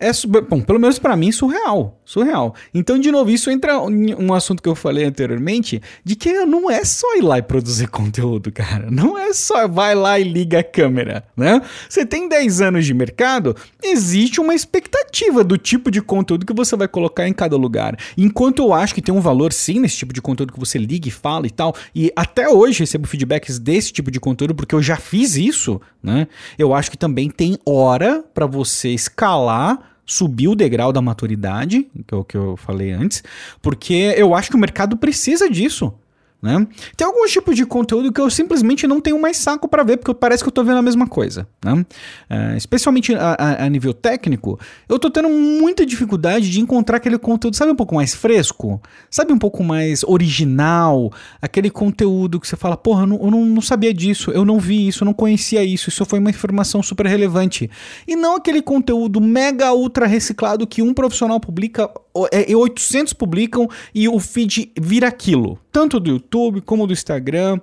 é, 0.00 0.10
bom, 0.48 0.62
pelo 0.62 0.80
menos 0.80 0.98
para 0.98 1.14
mim, 1.14 1.30
surreal. 1.30 2.00
Surreal. 2.06 2.54
Então, 2.72 2.98
de 2.98 3.12
novo, 3.12 3.30
isso 3.30 3.50
entra 3.50 3.74
em 3.74 4.14
um 4.14 4.32
assunto 4.32 4.62
que 4.62 4.68
eu 4.68 4.74
falei 4.74 5.04
anteriormente, 5.04 5.82
de 6.02 6.16
que 6.16 6.32
não 6.46 6.70
é 6.70 6.82
só 6.86 7.16
ir 7.16 7.20
lá 7.20 7.36
e 7.36 7.42
produzir 7.42 7.86
conteúdo, 7.92 8.50
cara. 8.50 8.90
Não 8.90 9.18
é 9.18 9.34
só 9.34 9.68
vai 9.68 9.94
lá 9.94 10.18
e 10.18 10.24
liga 10.24 10.60
a 10.60 10.64
câmera, 10.64 11.22
né? 11.36 11.60
Você 11.86 12.06
tem 12.06 12.30
10 12.30 12.62
anos 12.62 12.86
de 12.86 12.94
mercado, 12.94 13.54
existe 13.82 14.40
uma 14.40 14.54
expectativa 14.54 15.44
do 15.44 15.58
tipo 15.58 15.90
de 15.90 16.00
conteúdo 16.00 16.46
que 16.46 16.54
você 16.54 16.74
vai 16.76 16.88
colocar 16.88 17.28
em 17.28 17.32
cada 17.34 17.56
lugar. 17.56 17.94
Enquanto 18.16 18.62
eu 18.62 18.72
acho 18.72 18.94
que 18.94 19.02
tem 19.02 19.14
um 19.14 19.20
valor 19.20 19.52
sim 19.52 19.80
nesse 19.80 19.98
tipo 19.98 20.14
de 20.14 20.22
conteúdo 20.22 20.54
que 20.54 20.58
você 20.58 20.78
liga 20.78 21.08
e 21.08 21.10
fala 21.10 21.46
e 21.46 21.50
tal, 21.50 21.76
e 21.94 22.10
até 22.16 22.48
hoje 22.48 22.80
recebo 22.80 23.06
feedbacks 23.06 23.58
desse 23.58 23.92
tipo 23.92 24.10
de 24.10 24.18
conteúdo 24.18 24.54
porque 24.54 24.74
eu 24.74 24.82
já 24.82 24.96
fiz 24.96 25.36
isso, 25.36 25.78
né? 26.02 26.26
Eu 26.58 26.72
acho 26.72 26.90
que 26.90 26.96
também 26.96 27.28
tem 27.28 27.58
hora 27.66 28.24
para 28.32 28.46
você 28.46 28.88
escalar 28.88 29.89
subir 30.10 30.48
o 30.48 30.56
degrau 30.56 30.92
da 30.92 31.00
maturidade, 31.00 31.86
que 32.06 32.12
é 32.12 32.16
o 32.16 32.24
que 32.24 32.36
eu 32.36 32.56
falei 32.56 32.90
antes, 32.90 33.22
porque 33.62 34.12
eu 34.16 34.34
acho 34.34 34.50
que 34.50 34.56
o 34.56 34.58
mercado 34.58 34.96
precisa 34.96 35.48
disso. 35.48 35.94
Né? 36.42 36.66
Tem 36.96 37.06
alguns 37.06 37.30
tipos 37.30 37.54
de 37.54 37.66
conteúdo 37.66 38.10
que 38.10 38.20
eu 38.20 38.30
simplesmente 38.30 38.86
não 38.86 38.98
tenho 38.98 39.20
mais 39.20 39.36
saco 39.36 39.68
para 39.68 39.82
ver, 39.82 39.98
porque 39.98 40.14
parece 40.14 40.42
que 40.42 40.48
eu 40.48 40.52
tô 40.52 40.64
vendo 40.64 40.78
a 40.78 40.82
mesma 40.82 41.06
coisa. 41.06 41.46
Né? 41.62 41.84
É, 42.30 42.56
especialmente 42.56 43.14
a, 43.14 43.36
a, 43.38 43.64
a, 43.64 43.68
nível 43.68 43.92
técnico, 43.92 44.58
eu 44.88 44.98
tô 44.98 45.10
tendo 45.10 45.28
muita 45.28 45.84
dificuldade 45.84 46.50
de 46.50 46.58
encontrar 46.58 46.96
aquele 46.96 47.18
conteúdo, 47.18 47.56
sabe, 47.56 47.72
um 47.72 47.76
pouco 47.76 47.94
mais 47.94 48.14
fresco? 48.14 48.80
Sabe, 49.10 49.34
um 49.34 49.38
pouco 49.38 49.62
mais 49.62 50.02
original? 50.02 51.12
Aquele 51.42 51.68
conteúdo 51.68 52.40
que 52.40 52.48
você 52.48 52.56
fala, 52.56 52.74
porra, 52.74 53.02
eu 53.02 53.06
não, 53.06 53.20
eu 53.22 53.30
não 53.30 53.60
sabia 53.60 53.92
disso, 53.92 54.30
eu 54.30 54.44
não 54.44 54.58
vi 54.58 54.88
isso, 54.88 55.04
eu 55.04 55.06
não 55.06 55.14
conhecia 55.14 55.62
isso, 55.62 55.90
isso 55.90 56.06
foi 56.06 56.18
uma 56.18 56.30
informação 56.30 56.82
super 56.82 57.04
relevante. 57.04 57.70
E 58.08 58.16
não 58.16 58.36
aquele 58.36 58.62
conteúdo 58.62 59.20
mega 59.20 59.74
ultra 59.74 60.06
reciclado 60.06 60.66
que 60.66 60.80
um 60.80 60.94
profissional 60.94 61.38
publica 61.38 61.90
é, 62.32 62.56
800 62.56 63.12
publicam 63.12 63.68
e 63.94 64.08
o 64.08 64.18
feed 64.18 64.72
vira 64.80 65.06
aquilo, 65.06 65.58
tanto 65.70 66.00
do 66.00 66.10
YouTube 66.10 66.29
como 66.64 66.86
do 66.86 66.92
Instagram. 66.92 67.60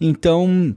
Então, 0.00 0.74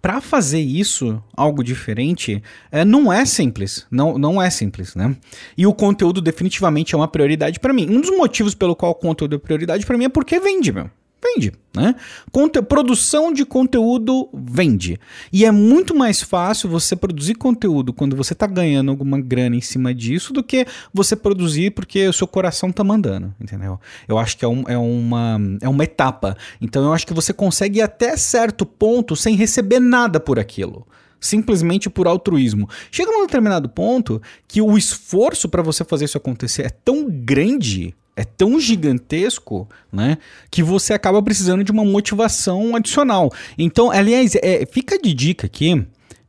para 0.00 0.20
fazer 0.20 0.60
isso, 0.60 1.22
algo 1.36 1.62
diferente, 1.62 2.42
é, 2.70 2.84
não 2.84 3.12
é 3.12 3.24
simples. 3.24 3.86
Não, 3.90 4.18
não 4.18 4.40
é 4.40 4.50
simples, 4.50 4.94
né? 4.94 5.16
E 5.56 5.66
o 5.66 5.72
conteúdo 5.72 6.20
definitivamente 6.20 6.94
é 6.94 6.98
uma 6.98 7.08
prioridade 7.08 7.58
para 7.60 7.72
mim. 7.72 7.88
Um 7.88 8.00
dos 8.00 8.10
motivos 8.10 8.54
pelo 8.54 8.76
qual 8.76 8.92
o 8.92 8.94
conteúdo 8.94 9.36
é 9.36 9.38
prioridade 9.38 9.86
para 9.86 9.96
mim 9.96 10.04
é 10.04 10.08
porque 10.08 10.38
vende, 10.38 10.72
meu. 10.72 10.90
Vende, 11.24 11.52
né? 11.74 11.94
Conte 12.30 12.60
produção 12.60 13.32
de 13.32 13.46
conteúdo 13.46 14.28
vende. 14.34 15.00
E 15.32 15.46
é 15.46 15.50
muito 15.50 15.94
mais 15.94 16.20
fácil 16.20 16.68
você 16.68 16.94
produzir 16.94 17.34
conteúdo 17.34 17.94
quando 17.94 18.14
você 18.14 18.34
está 18.34 18.46
ganhando 18.46 18.90
alguma 18.90 19.18
grana 19.18 19.56
em 19.56 19.60
cima 19.62 19.94
disso 19.94 20.34
do 20.34 20.44
que 20.44 20.66
você 20.92 21.16
produzir 21.16 21.70
porque 21.70 22.06
o 22.06 22.12
seu 22.12 22.26
coração 22.26 22.68
está 22.68 22.84
mandando, 22.84 23.34
entendeu? 23.40 23.80
Eu 24.06 24.18
acho 24.18 24.36
que 24.36 24.44
é, 24.44 24.48
um, 24.48 24.64
é, 24.68 24.76
uma, 24.76 25.40
é 25.62 25.68
uma 25.68 25.84
etapa. 25.84 26.36
Então 26.60 26.84
eu 26.84 26.92
acho 26.92 27.06
que 27.06 27.14
você 27.14 27.32
consegue 27.32 27.78
ir 27.78 27.82
até 27.82 28.18
certo 28.18 28.66
ponto 28.66 29.16
sem 29.16 29.34
receber 29.34 29.80
nada 29.80 30.20
por 30.20 30.38
aquilo 30.38 30.86
simplesmente 31.18 31.88
por 31.88 32.06
altruísmo. 32.06 32.68
Chega 32.90 33.10
num 33.10 33.22
determinado 33.22 33.66
ponto 33.66 34.20
que 34.46 34.60
o 34.60 34.76
esforço 34.76 35.48
para 35.48 35.62
você 35.62 35.82
fazer 35.82 36.04
isso 36.04 36.18
acontecer 36.18 36.66
é 36.66 36.68
tão 36.68 37.08
grande, 37.08 37.94
é 38.16 38.24
tão 38.24 38.60
gigantesco, 38.60 39.68
né, 39.92 40.18
que 40.50 40.62
você 40.62 40.92
acaba 40.92 41.22
precisando 41.22 41.64
de 41.64 41.72
uma 41.72 41.84
motivação 41.84 42.76
adicional. 42.76 43.32
Então, 43.58 43.90
aliás, 43.90 44.34
é, 44.36 44.64
fica 44.66 44.98
de 44.98 45.12
dica 45.12 45.46
aqui. 45.46 45.84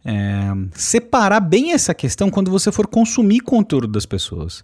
É, 0.07 0.51
separar 0.73 1.39
bem 1.39 1.73
essa 1.73 1.91
questão 1.91 2.29
quando 2.29 2.51
você 2.51 2.71
for 2.71 2.85
consumir 2.85 3.39
conteúdo 3.39 3.87
das 3.87 4.05
pessoas. 4.05 4.61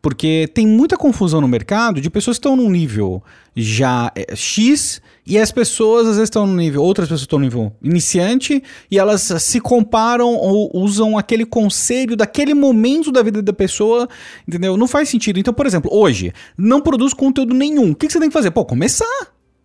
Porque 0.00 0.48
tem 0.54 0.66
muita 0.66 0.96
confusão 0.96 1.40
no 1.40 1.48
mercado 1.48 2.00
de 2.00 2.08
pessoas 2.08 2.36
que 2.36 2.40
estão 2.40 2.56
num 2.56 2.70
nível 2.70 3.22
já 3.54 4.12
é, 4.14 4.36
X 4.36 5.02
e 5.26 5.36
as 5.36 5.50
pessoas 5.50 6.06
às 6.06 6.14
vezes 6.14 6.28
estão 6.28 6.46
no 6.46 6.54
nível, 6.54 6.82
outras 6.82 7.06
pessoas 7.06 7.22
estão 7.22 7.38
no 7.38 7.44
nível 7.44 7.72
iniciante 7.82 8.62
e 8.90 8.98
elas 8.98 9.22
se 9.40 9.60
comparam 9.60 10.34
ou 10.34 10.70
usam 10.72 11.18
aquele 11.18 11.44
conselho 11.44 12.16
daquele 12.16 12.54
momento 12.54 13.10
da 13.10 13.22
vida 13.22 13.42
da 13.42 13.52
pessoa, 13.52 14.08
entendeu? 14.46 14.76
Não 14.76 14.86
faz 14.86 15.08
sentido. 15.08 15.38
Então, 15.38 15.52
por 15.52 15.66
exemplo, 15.66 15.90
hoje, 15.92 16.32
não 16.56 16.80
produz 16.80 17.12
conteúdo 17.12 17.52
nenhum. 17.52 17.90
O 17.90 17.94
que, 17.94 18.06
que 18.06 18.12
você 18.12 18.20
tem 18.20 18.28
que 18.28 18.34
fazer? 18.34 18.50
Pô, 18.52 18.64
começar 18.64 19.04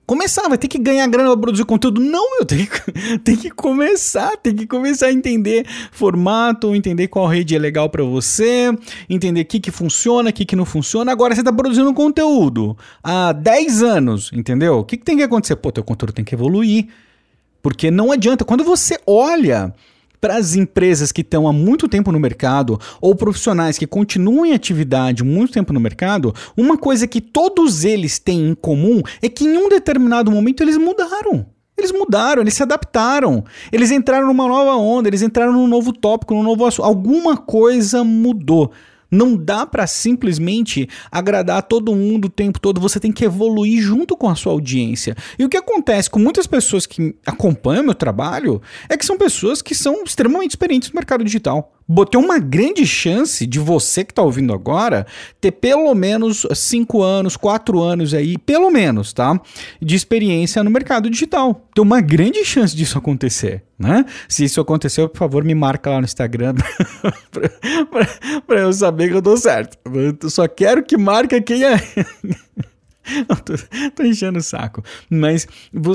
começar, 0.05 0.47
vai 0.47 0.57
ter 0.57 0.67
que 0.67 0.77
ganhar 0.77 1.07
grana 1.07 1.29
para 1.31 1.41
produzir 1.41 1.65
conteúdo. 1.65 2.01
Não, 2.01 2.39
eu 2.39 2.45
tenho 2.45 2.67
que, 2.67 3.37
que 3.37 3.49
começar, 3.51 4.37
tem 4.37 4.55
que 4.55 4.67
começar 4.67 5.07
a 5.07 5.11
entender 5.11 5.65
formato, 5.91 6.75
entender 6.75 7.07
qual 7.07 7.27
rede 7.27 7.55
é 7.55 7.59
legal 7.59 7.89
para 7.89 8.03
você, 8.03 8.71
entender 9.09 9.41
o 9.41 9.45
que, 9.45 9.59
que 9.59 9.71
funciona, 9.71 10.29
o 10.29 10.33
que, 10.33 10.45
que 10.45 10.55
não 10.55 10.65
funciona. 10.65 11.11
Agora 11.11 11.33
você 11.33 11.41
está 11.41 11.51
produzindo 11.51 11.93
conteúdo 11.93 12.77
há 13.03 13.31
10 13.31 13.83
anos, 13.83 14.31
entendeu? 14.33 14.79
O 14.79 14.83
que, 14.83 14.97
que 14.97 15.05
tem 15.05 15.17
que 15.17 15.23
acontecer? 15.23 15.55
Pô, 15.55 15.71
teu 15.71 15.83
conteúdo 15.83 16.13
tem 16.13 16.25
que 16.25 16.35
evoluir. 16.35 16.87
Porque 17.61 17.89
não 17.89 18.11
adianta, 18.11 18.43
quando 18.43 18.63
você 18.63 18.99
olha 19.07 19.73
para 20.23 20.37
as 20.37 20.55
empresas 20.55 21.11
que 21.11 21.19
estão 21.19 21.49
há 21.49 21.51
muito 21.51 21.89
tempo 21.89 22.09
no 22.09 22.17
mercado 22.17 22.79
ou 23.01 23.13
profissionais 23.13 23.77
que 23.77 23.85
continuam 23.85 24.45
em 24.45 24.53
atividade 24.53 25.21
muito 25.21 25.51
tempo 25.51 25.73
no 25.73 25.81
mercado, 25.81 26.33
uma 26.55 26.77
coisa 26.77 27.05
que 27.05 27.19
todos 27.19 27.83
eles 27.83 28.19
têm 28.19 28.51
em 28.51 28.55
comum 28.55 29.01
é 29.21 29.27
que 29.27 29.43
em 29.43 29.57
um 29.57 29.67
determinado 29.67 30.31
momento 30.31 30.63
eles 30.63 30.77
mudaram. 30.77 31.45
Eles 31.77 31.91
mudaram, 31.91 32.41
eles 32.41 32.53
se 32.53 32.63
adaptaram, 32.63 33.43
eles 33.69 33.91
entraram 33.91 34.27
numa 34.27 34.47
nova 34.47 34.77
onda, 34.77 35.09
eles 35.09 35.21
entraram 35.21 35.51
num 35.51 35.67
novo 35.67 35.91
tópico, 35.91 36.33
num 36.33 36.43
novo 36.43 36.65
assunto. 36.65 36.85
Alguma 36.85 37.35
coisa 37.35 38.01
mudou. 38.01 38.71
Não 39.13 39.35
dá 39.35 39.65
para 39.65 39.85
simplesmente 39.85 40.89
agradar 41.11 41.61
todo 41.61 41.95
mundo 41.95 42.25
o 42.25 42.29
tempo 42.29 42.59
todo, 42.59 42.81
você 42.81 42.99
tem 42.99 43.11
que 43.11 43.23
evoluir 43.23 43.79
junto 43.79 44.17
com 44.17 44.27
a 44.27 44.35
sua 44.35 44.51
audiência. 44.51 45.15
E 45.37 45.45
o 45.45 45.49
que 45.49 45.57
acontece 45.57 46.09
com 46.09 46.17
muitas 46.17 46.47
pessoas 46.47 46.87
que 46.87 47.15
acompanham 47.25 47.83
meu 47.83 47.93
trabalho 47.93 48.59
é 48.89 48.97
que 48.97 49.05
são 49.05 49.17
pessoas 49.17 49.61
que 49.61 49.75
são 49.75 50.03
extremamente 50.03 50.51
experientes 50.51 50.89
no 50.89 50.95
mercado 50.95 51.23
digital 51.23 51.73
tem 52.09 52.19
uma 52.19 52.39
grande 52.39 52.85
chance 52.85 53.45
de 53.45 53.59
você 53.59 54.03
que 54.03 54.11
está 54.11 54.21
ouvindo 54.21 54.53
agora 54.53 55.05
ter 55.39 55.51
pelo 55.51 55.93
menos 55.93 56.45
5 56.53 57.01
anos, 57.01 57.35
4 57.35 57.81
anos 57.81 58.13
aí, 58.13 58.37
pelo 58.37 58.69
menos, 58.69 59.13
tá? 59.13 59.39
De 59.81 59.95
experiência 59.95 60.63
no 60.63 60.71
mercado 60.71 61.09
digital. 61.09 61.67
Tem 61.75 61.83
uma 61.83 62.01
grande 62.01 62.43
chance 62.45 62.75
disso 62.75 62.97
acontecer, 62.97 63.63
né? 63.77 64.05
Se 64.27 64.43
isso 64.43 64.61
aconteceu, 64.61 65.09
por 65.09 65.17
favor, 65.17 65.43
me 65.43 65.53
marca 65.53 65.89
lá 65.89 65.99
no 65.99 66.05
Instagram 66.05 66.55
para 68.47 68.59
eu 68.59 68.73
saber 68.73 69.09
que 69.09 69.15
eu 69.15 69.21
dou 69.21 69.37
certo. 69.37 69.77
Eu 69.85 70.29
só 70.29 70.47
quero 70.47 70.83
que 70.83 70.97
marque 70.97 71.41
quem 71.41 71.63
é. 71.63 71.75
tô, 73.45 73.53
tô 73.95 74.03
enchendo 74.03 74.39
o 74.39 74.43
saco. 74.43 74.83
Mas 75.09 75.47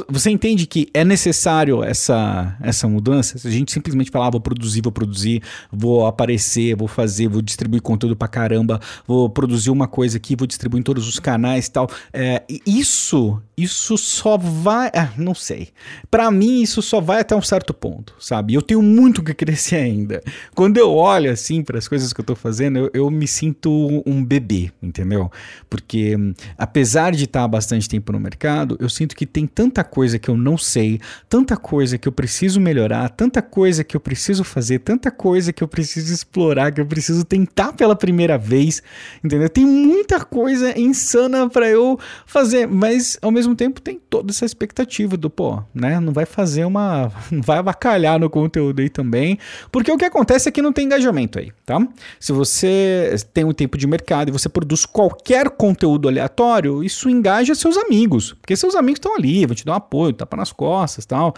você 0.09 0.31
entende 0.31 0.67
que 0.67 0.89
é 0.93 1.05
necessário 1.05 1.83
essa, 1.83 2.57
essa 2.61 2.89
mudança? 2.89 3.39
Se 3.39 3.49
a 3.49 3.51
gente 3.51 3.73
simplesmente 3.73 4.11
falar, 4.11 4.27
ah, 4.29 4.31
vou 4.31 4.41
produzir, 4.41 4.83
vou 4.83 4.93
produzir, 4.93 5.43
vou 5.73 6.07
aparecer, 6.07 6.77
vou 6.77 6.89
fazer, 6.89 7.29
vou 7.29 7.43
distribuir 7.43 7.83
conteúdo 7.83 8.17
pra 8.17 8.29
caramba, 8.29 8.81
vou 9.07 9.29
produzir 9.29 9.71
uma 9.71 9.89
coisa 9.89 10.17
aqui, 10.17 10.37
vou 10.37 10.47
distribuir 10.47 10.81
em 10.81 10.85
todos 10.85 11.09
os 11.09 11.19
canais 11.19 11.67
e 11.67 11.73
tal. 11.73 11.89
É, 12.13 12.43
isso, 12.67 13.41
isso 13.63 13.97
só 13.97 14.37
vai. 14.37 14.91
Ah, 14.95 15.11
não 15.17 15.35
sei. 15.35 15.69
Para 16.11 16.31
mim, 16.31 16.63
isso 16.63 16.83
só 16.83 17.01
vai 17.01 17.21
até 17.21 17.35
um 17.35 17.43
certo 17.43 17.73
ponto, 17.73 18.15
sabe? 18.19 18.55
Eu 18.55 18.63
tenho 18.63 18.83
muito 18.83 19.23
que 19.23 19.35
crescer 19.35 19.77
ainda. 19.77 20.23
Quando 20.55 20.77
eu 20.79 20.93
olho 20.93 21.31
assim 21.31 21.63
para 21.63 21.79
as 21.79 21.89
coisas 21.89 22.13
que 22.13 22.21
eu 22.21 22.25
tô 22.25 22.35
fazendo, 22.35 22.79
eu, 22.79 22.91
eu 22.93 23.11
me 23.11 23.27
sinto 23.27 24.03
um 24.07 24.25
bebê, 24.25 24.71
entendeu? 24.83 25.31
Porque 25.69 26.17
apesar 26.57 26.99
apesar 26.99 27.13
de 27.13 27.25
estar 27.25 27.45
há 27.45 27.49
bastante 27.49 27.89
tempo 27.89 28.13
no 28.13 28.21
mercado, 28.21 28.77
eu 28.81 28.89
sinto 28.89 29.15
que 29.15 29.27
tem 29.27 29.47
tanta 29.47 29.85
coisa 29.85 30.19
que 30.19 30.29
eu 30.29 30.37
não 30.37 30.57
sei, 30.59 31.01
tanta 31.29 31.57
coisa 31.57 31.99
que 31.99 32.09
eu 32.09 32.13
preciso 32.13 32.61
melhorar, 32.61 33.09
tanta 33.11 33.41
coisa 33.41 33.85
que 33.85 33.97
eu 33.97 34.01
preciso 34.01 34.43
fazer, 34.43 34.81
tanta 34.81 35.11
coisa 35.11 35.53
que 35.53 35.63
eu 35.63 35.69
preciso 35.69 36.13
explorar, 36.13 36.73
que 36.73 36.81
eu 36.81 36.87
preciso 36.87 37.25
tentar 37.25 37.73
pela 37.73 37.95
primeira 37.95 38.37
vez, 38.39 38.83
entendeu? 39.23 39.49
Tem 39.49 39.65
muita 39.67 40.25
coisa 40.25 40.79
insana 40.79 41.49
para 41.49 41.69
eu 41.69 41.99
fazer, 42.27 42.67
mas 42.67 43.19
ao 43.23 43.31
mesmo 43.31 43.48
tempo 43.55 43.81
tem 43.81 44.01
toda 44.11 44.31
essa 44.31 44.45
expectativa 44.45 45.17
do, 45.17 45.29
pô, 45.29 45.63
né? 45.75 46.01
Não 46.01 46.13
vai 46.13 46.27
fazer 46.27 46.65
uma. 46.65 47.13
Não 47.31 47.43
vai 47.43 47.59
avacalhar 47.59 48.19
no 48.19 48.31
conteúdo 48.31 48.81
aí 48.81 48.89
também, 48.89 49.39
porque 49.71 49.91
o 49.93 49.97
que 49.97 50.05
acontece 50.05 50.49
é 50.49 50.53
que 50.53 50.63
não 50.63 50.73
tem 50.73 50.87
engajamento 50.87 51.39
aí, 51.39 51.53
tá? 51.65 51.79
Se 52.19 52.33
você 52.33 53.15
tem 53.33 53.45
um 53.45 53.53
tempo 53.53 53.77
de 53.77 53.87
mercado 53.87 54.29
e 54.29 54.33
você 54.33 54.49
produz 54.49 54.87
qualquer 54.87 55.51
conteúdo 55.51 56.09
aleatório, 56.09 56.83
isso 56.83 57.09
engaja 57.09 57.55
seus 57.55 57.77
amigos, 57.77 58.35
porque 58.41 58.57
seus 58.57 58.75
amigos 58.75 58.97
estão 58.97 59.15
ali, 59.15 59.45
vão 59.47 59.55
te 59.55 59.65
dar 59.65 59.73
um 59.73 59.77
apoio, 59.77 60.13
tapa 60.13 60.37
nas 60.37 60.53
costas 60.53 61.05
tal, 61.07 61.35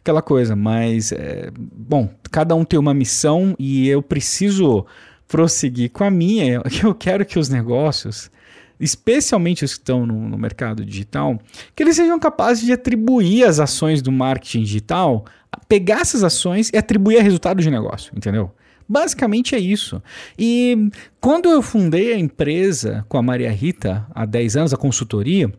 aquela 0.00 0.22
coisa. 0.22 0.56
Mas, 0.56 1.12
é, 1.12 1.50
bom, 1.54 2.08
cada 2.30 2.54
um 2.54 2.64
tem 2.64 2.78
uma 2.78 2.94
missão 2.94 3.54
e 3.58 3.88
eu 3.88 4.02
preciso 4.02 4.86
prosseguir 5.26 5.90
com 5.90 6.04
a 6.04 6.10
minha. 6.10 6.62
Eu 6.82 6.94
quero 6.94 7.24
que 7.24 7.38
os 7.38 7.48
negócios, 7.48 8.30
especialmente 8.84 9.64
os 9.64 9.74
que 9.74 9.80
estão 9.80 10.06
no, 10.06 10.28
no 10.28 10.38
mercado 10.38 10.84
digital, 10.84 11.38
que 11.74 11.82
eles 11.82 11.96
sejam 11.96 12.18
capazes 12.18 12.64
de 12.64 12.72
atribuir 12.72 13.44
as 13.44 13.58
ações 13.58 14.02
do 14.02 14.12
marketing 14.12 14.62
digital, 14.62 15.24
pegar 15.68 16.00
essas 16.00 16.22
ações 16.22 16.70
e 16.72 16.76
atribuir 16.76 17.18
a 17.18 17.22
resultado 17.22 17.62
de 17.62 17.70
negócio, 17.70 18.12
entendeu? 18.16 18.52
Basicamente 18.88 19.54
é 19.54 19.58
isso. 19.58 20.02
E 20.38 20.90
quando 21.20 21.48
eu 21.48 21.62
fundei 21.62 22.12
a 22.12 22.18
empresa 22.18 23.04
com 23.08 23.16
a 23.16 23.22
Maria 23.22 23.50
Rita, 23.50 24.06
há 24.14 24.26
10 24.26 24.56
anos, 24.56 24.74
a 24.74 24.76
consultoria, 24.76 25.52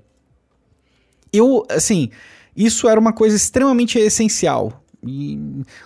eu, 1.34 1.66
assim, 1.70 2.10
isso 2.56 2.88
era 2.88 3.00
uma 3.00 3.12
coisa 3.12 3.36
extremamente 3.36 3.98
essencial. 3.98 4.84
E 5.06 5.40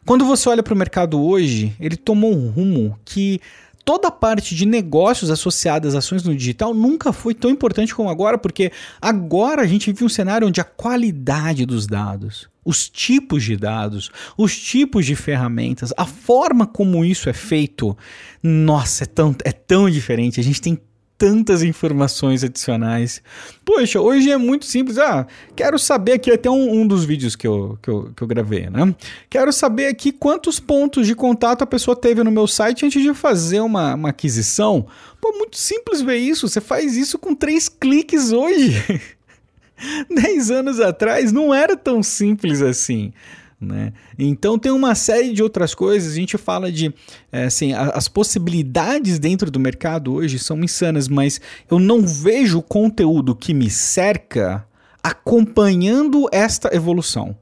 quando 0.06 0.26
você 0.26 0.50
olha 0.50 0.64
para 0.64 0.74
o 0.74 0.78
mercado 0.78 1.22
hoje, 1.22 1.76
ele 1.80 1.96
tomou 1.96 2.34
um 2.34 2.50
rumo 2.50 3.00
que 3.04 3.40
toda 3.84 4.08
a 4.10 4.12
parte 4.12 4.56
de 4.56 4.66
negócios 4.66 5.30
associadas 5.30 5.96
às 5.96 6.06
ações 6.06 6.24
no 6.24 6.36
digital 6.36 6.74
nunca 6.74 7.12
foi 7.12 7.34
tão 7.34 7.50
importante 7.52 7.94
como 7.96 8.10
agora, 8.10 8.38
porque 8.38 8.72
agora 9.02 9.62
a 9.62 9.68
gente 9.68 9.92
vive 9.92 10.04
um 10.04 10.10
cenário 10.10 10.48
onde 10.48 10.62
a 10.62 10.64
qualidade 10.64 11.66
dos 11.66 11.88
dados, 11.88 12.50
os 12.64 12.90
tipos 12.90 13.44
de 13.44 13.56
dados, 13.56 14.12
os 14.38 14.58
tipos 14.58 15.06
de 15.06 15.16
ferramentas, 15.16 15.94
a 15.98 16.06
forma 16.06 16.68
como 16.68 17.04
isso 17.04 17.30
é 17.30 17.34
feito, 17.34 17.98
nossa, 18.42 19.04
é 19.04 19.08
tão, 19.08 19.36
é 19.44 19.52
tão 19.52 19.90
diferente. 19.90 20.40
A 20.40 20.44
gente 20.44 20.62
tem 20.62 20.80
tantas 21.20 21.62
informações 21.62 22.46
adicionais. 22.46 23.22
Poxa, 23.66 24.00
hoje 24.00 24.32
é 24.32 24.38
muito 24.38 24.66
simples. 24.66 24.98
Ah, 24.98 25.28
quero 25.54 25.78
saber 25.78 26.14
aqui, 26.14 26.32
até 26.32 26.50
um, 26.50 26.82
um 26.82 26.88
dos 26.88 27.04
vídeos 27.04 27.36
que 27.36 27.46
eu, 27.46 27.78
que, 27.84 27.90
eu, 27.90 28.12
que 28.16 28.24
eu 28.24 28.28
gravei, 28.28 28.70
né? 28.70 28.96
Quero 29.30 29.52
saber 29.52 29.88
aqui 29.88 30.14
quantos 30.14 30.62
pontos 30.62 31.06
de 31.06 31.14
contato 31.14 31.62
a 31.62 31.68
pessoa 31.68 31.94
teve 31.94 32.24
no 32.24 32.32
meu 32.32 32.48
site 32.48 32.86
antes 32.86 33.04
de 33.04 33.14
fazer 33.14 33.60
uma, 33.60 33.96
uma 33.96 34.10
aquisição. 34.10 34.88
Pô, 35.20 35.34
muito 35.34 35.58
simples 35.58 36.02
ver 36.02 36.18
isso. 36.18 36.48
Você 36.48 36.62
faz 36.62 36.96
isso 36.96 37.20
com 37.20 37.36
três 37.36 37.68
cliques 37.68 38.32
hoje. 38.32 38.82
Dez 40.10 40.50
anos 40.50 40.80
atrás 40.80 41.34
não 41.34 41.54
era 41.54 41.76
tão 41.76 42.02
simples 42.02 42.62
assim. 42.62 43.12
Né? 43.60 43.92
Então 44.18 44.58
tem 44.58 44.72
uma 44.72 44.96
série 44.96 45.34
de 45.34 45.44
outras 45.44 45.76
coisas. 45.76 46.14
A 46.14 46.16
gente 46.16 46.38
fala 46.38 46.72
de 46.72 46.94
é, 47.32 47.46
assim, 47.46 47.74
as 47.74 48.08
possibilidades 48.08 49.20
dentro 49.20 49.52
do 49.52 49.60
mercado 49.60 50.14
hoje 50.14 50.40
são 50.40 50.64
insanas, 50.64 51.10
mas 51.10 51.42
eu 51.70 51.78
não 51.78 52.06
vejo 52.06 52.62
conteúdo 52.62 53.36
que 53.36 53.54
me 53.54 53.70
cerca 53.70 54.66
acompanhando 55.04 56.28
esta 56.32 56.74
evolução. 56.74 57.36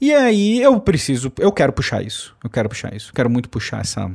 E 0.00 0.12
aí 0.12 0.60
eu 0.60 0.80
preciso, 0.80 1.32
eu 1.38 1.52
quero 1.52 1.72
puxar 1.72 2.04
isso. 2.04 2.36
Eu 2.42 2.50
quero 2.50 2.68
puxar 2.68 2.94
isso. 2.94 3.10
Eu 3.10 3.14
quero 3.14 3.30
muito 3.30 3.48
puxar 3.48 3.80
essa 3.80 4.10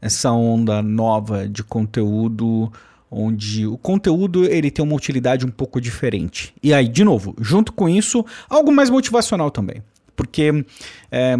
essa 0.00 0.30
onda 0.30 0.80
nova 0.80 1.48
de 1.48 1.64
conteúdo 1.64 2.72
onde 3.10 3.66
o 3.66 3.76
conteúdo 3.78 4.44
ele 4.44 4.70
tem 4.70 4.84
uma 4.84 4.94
utilidade 4.94 5.44
um 5.44 5.50
pouco 5.50 5.80
diferente. 5.80 6.54
E 6.62 6.74
aí, 6.74 6.88
de 6.88 7.04
novo, 7.04 7.34
junto 7.40 7.72
com 7.72 7.88
isso, 7.88 8.24
algo 8.48 8.70
mais 8.70 8.90
motivacional 8.90 9.50
também. 9.50 9.82
Porque 10.18 10.64
é, 11.12 11.36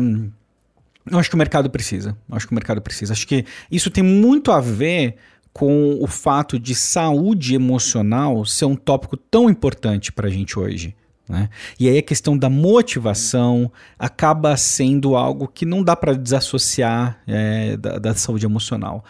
eu 1.11 1.19
acho 1.19 1.29
que 1.29 1.35
o 1.35 1.39
mercado 1.39 1.69
precisa. 1.69 2.17
Eu 2.31 2.37
acho 2.37 2.47
que 2.47 2.53
o 2.53 2.55
mercado 2.55 2.81
precisa. 2.81 3.13
Acho 3.13 3.27
que 3.27 3.45
isso 3.69 3.91
tem 3.91 4.05
muito 4.05 4.53
a 4.53 4.61
ver 4.61 5.17
com 5.53 5.99
o 6.01 6.07
fato 6.07 6.61
de 6.61 6.77
saúde 6.77 7.57
emocional 7.57 8.45
ser 8.45 8.67
um 8.67 8.77
tópico 8.77 9.17
tão 9.17 9.51
importante 9.51 10.13
para 10.13 10.29
a 10.29 10.31
gente 10.31 10.57
hoje. 10.57 10.95
Né? 11.29 11.51
E 11.79 11.89
aí 11.89 11.99
a 11.99 12.03
questão 12.03 12.37
da 12.37 12.49
motivação 12.49 13.71
acaba 13.99 14.57
sendo 14.57 15.15
algo 15.15 15.47
que 15.47 15.67
não 15.67 15.83
dá 15.83 15.95
para 15.95 16.15
desassociar 16.15 17.21
é, 17.27 17.77
da, 17.77 17.99
da, 17.99 18.15
saúde 18.15 18.47
emocional. 18.47 19.05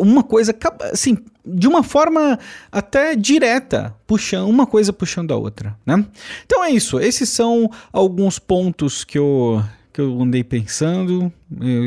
Uma 0.00 0.22
coisa 0.22 0.52
acaba, 0.52 0.86
assim, 0.86 1.18
de 1.44 1.68
uma 1.68 1.82
forma 1.82 2.38
até 2.72 3.14
direta, 3.14 3.94
puxando 4.06 4.48
uma 4.48 4.66
coisa 4.66 4.92
puxando 4.92 5.32
a 5.32 5.36
outra. 5.36 5.76
Né? 5.84 6.04
Então 6.46 6.64
é 6.64 6.70
isso. 6.70 6.98
Esses 6.98 7.28
são 7.28 7.70
alguns 7.92 8.38
pontos 8.38 9.04
que 9.04 9.18
eu 9.18 9.62
que 9.98 10.02
eu 10.02 10.22
andei 10.22 10.44
pensando, 10.44 11.32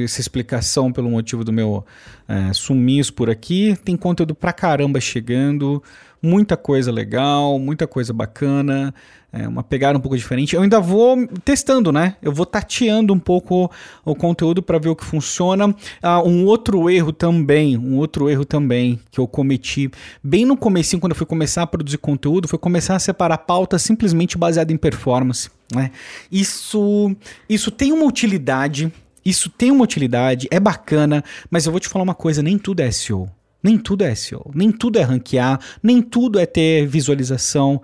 essa 0.04 0.20
explicação 0.20 0.92
pelo 0.92 1.10
motivo 1.10 1.46
do 1.46 1.54
meu 1.54 1.86
é, 2.28 2.52
sumiço 2.52 3.14
por 3.14 3.30
aqui. 3.30 3.74
Tem 3.86 3.96
conteúdo 3.96 4.36
pra 4.36 4.52
caramba 4.52 5.00
chegando, 5.00 5.82
muita 6.22 6.56
coisa 6.56 6.92
legal, 6.92 7.58
muita 7.60 7.88
coisa 7.88 8.13
bacana 8.13 8.94
é, 9.34 9.48
uma 9.48 9.63
pegada 9.63 9.98
um 9.98 10.01
pouco 10.01 10.18
diferente. 10.18 10.56
Eu 10.56 10.62
ainda 10.62 10.80
vou 10.80 11.25
testando, 11.46 11.92
né? 11.92 12.16
Eu 12.22 12.34
vou 12.34 12.46
tateando 12.46 13.13
um 13.13 13.20
pouco 13.20 13.72
o 14.04 14.13
conteúdo 14.13 14.62
para 14.62 14.78
ver 14.78 14.90
o 14.90 14.96
que 14.96 15.06
funciona. 15.06 15.74
Ah, 16.01 16.22
um 16.22 16.46
outro 16.46 16.90
erro 16.90 17.13
também, 17.13 17.78
um 17.78 17.98
outro 17.98 18.30
erro 18.30 18.44
também 18.44 19.00
que 19.10 19.20
eu 19.20 19.28
cometi 19.28 19.90
bem 20.22 20.46
no 20.46 20.58
começo, 20.58 21.00
quando 21.00 21.13
eu 21.13 21.18
fui 21.18 21.25
começar 21.25 21.63
a 21.63 21.68
produzir 21.68 21.98
conteúdo, 21.98 22.48
foi 22.48 22.60
começar 22.60 22.96
a 22.96 23.00
separar 23.00 23.38
pauta 23.38 23.80
simplesmente 23.80 24.38
baseada 24.38 24.74
em 24.74 24.78
performance. 24.78 25.50
Né? 25.74 25.92
Isso, 26.30 27.16
isso 27.48 27.72
tem 27.72 27.94
uma 27.94 28.06
utilidade. 28.06 28.92
Isso 29.24 29.51
tem 29.51 29.70
uma 29.70 29.84
utilidade, 29.84 30.48
é 30.50 30.60
bacana, 30.60 31.24
mas 31.48 31.68
eu 31.68 31.72
vou 31.72 31.80
te 31.80 31.88
falar 31.88 32.01
uma 32.01 32.16
coisa: 32.16 32.42
nem 32.42 32.58
tudo 32.58 32.80
é 32.80 32.90
SEO. 32.90 33.30
Nem 33.63 33.77
tudo 33.77 34.03
é 34.03 34.15
SEO, 34.15 34.50
nem 34.56 34.72
tudo 34.72 34.98
é 34.98 35.03
ranquear, 35.03 35.60
nem 35.84 36.01
tudo 36.01 36.39
é 36.39 36.46
ter 36.46 36.88
visualização 36.88 37.82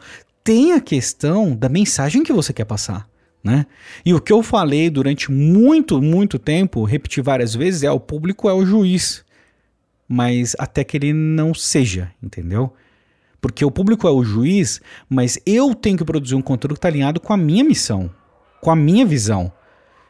tem 0.48 0.72
a 0.72 0.80
questão 0.80 1.54
da 1.54 1.68
mensagem 1.68 2.24
que 2.24 2.32
você 2.32 2.54
quer 2.54 2.64
passar. 2.64 3.06
Né? 3.44 3.66
E 4.06 4.14
o 4.14 4.22
que 4.22 4.32
eu 4.32 4.42
falei 4.42 4.90
durante 4.90 5.30
muito, 5.30 6.02
muito 6.02 6.40
tempo, 6.40 6.86
repeti 6.86 7.20
várias 7.20 7.54
vezes, 7.54 7.84
é 7.84 7.92
o 7.92 8.00
público 8.00 8.48
é 8.48 8.54
o 8.54 8.66
juiz. 8.66 9.26
Mas 10.08 10.56
até 10.58 10.86
que 10.86 10.96
ele 10.96 11.12
não 11.12 11.54
seja, 11.54 12.14
entendeu? 12.24 12.74
Porque 13.42 13.66
o 13.66 13.70
público 13.70 14.08
é 14.08 14.10
o 14.10 14.24
juiz, 14.24 14.80
mas 15.10 15.38
eu 15.46 15.76
tenho 15.76 15.98
que 15.98 16.06
produzir 16.06 16.36
um 16.36 16.42
conteúdo 16.42 16.76
que 16.76 16.78
está 16.78 16.88
alinhado 16.88 17.20
com 17.20 17.34
a 17.34 17.38
minha 17.38 17.66
missão, 17.66 18.10
com 18.62 18.72
a 18.72 18.76
minha 18.76 19.06
visão. 19.06 19.52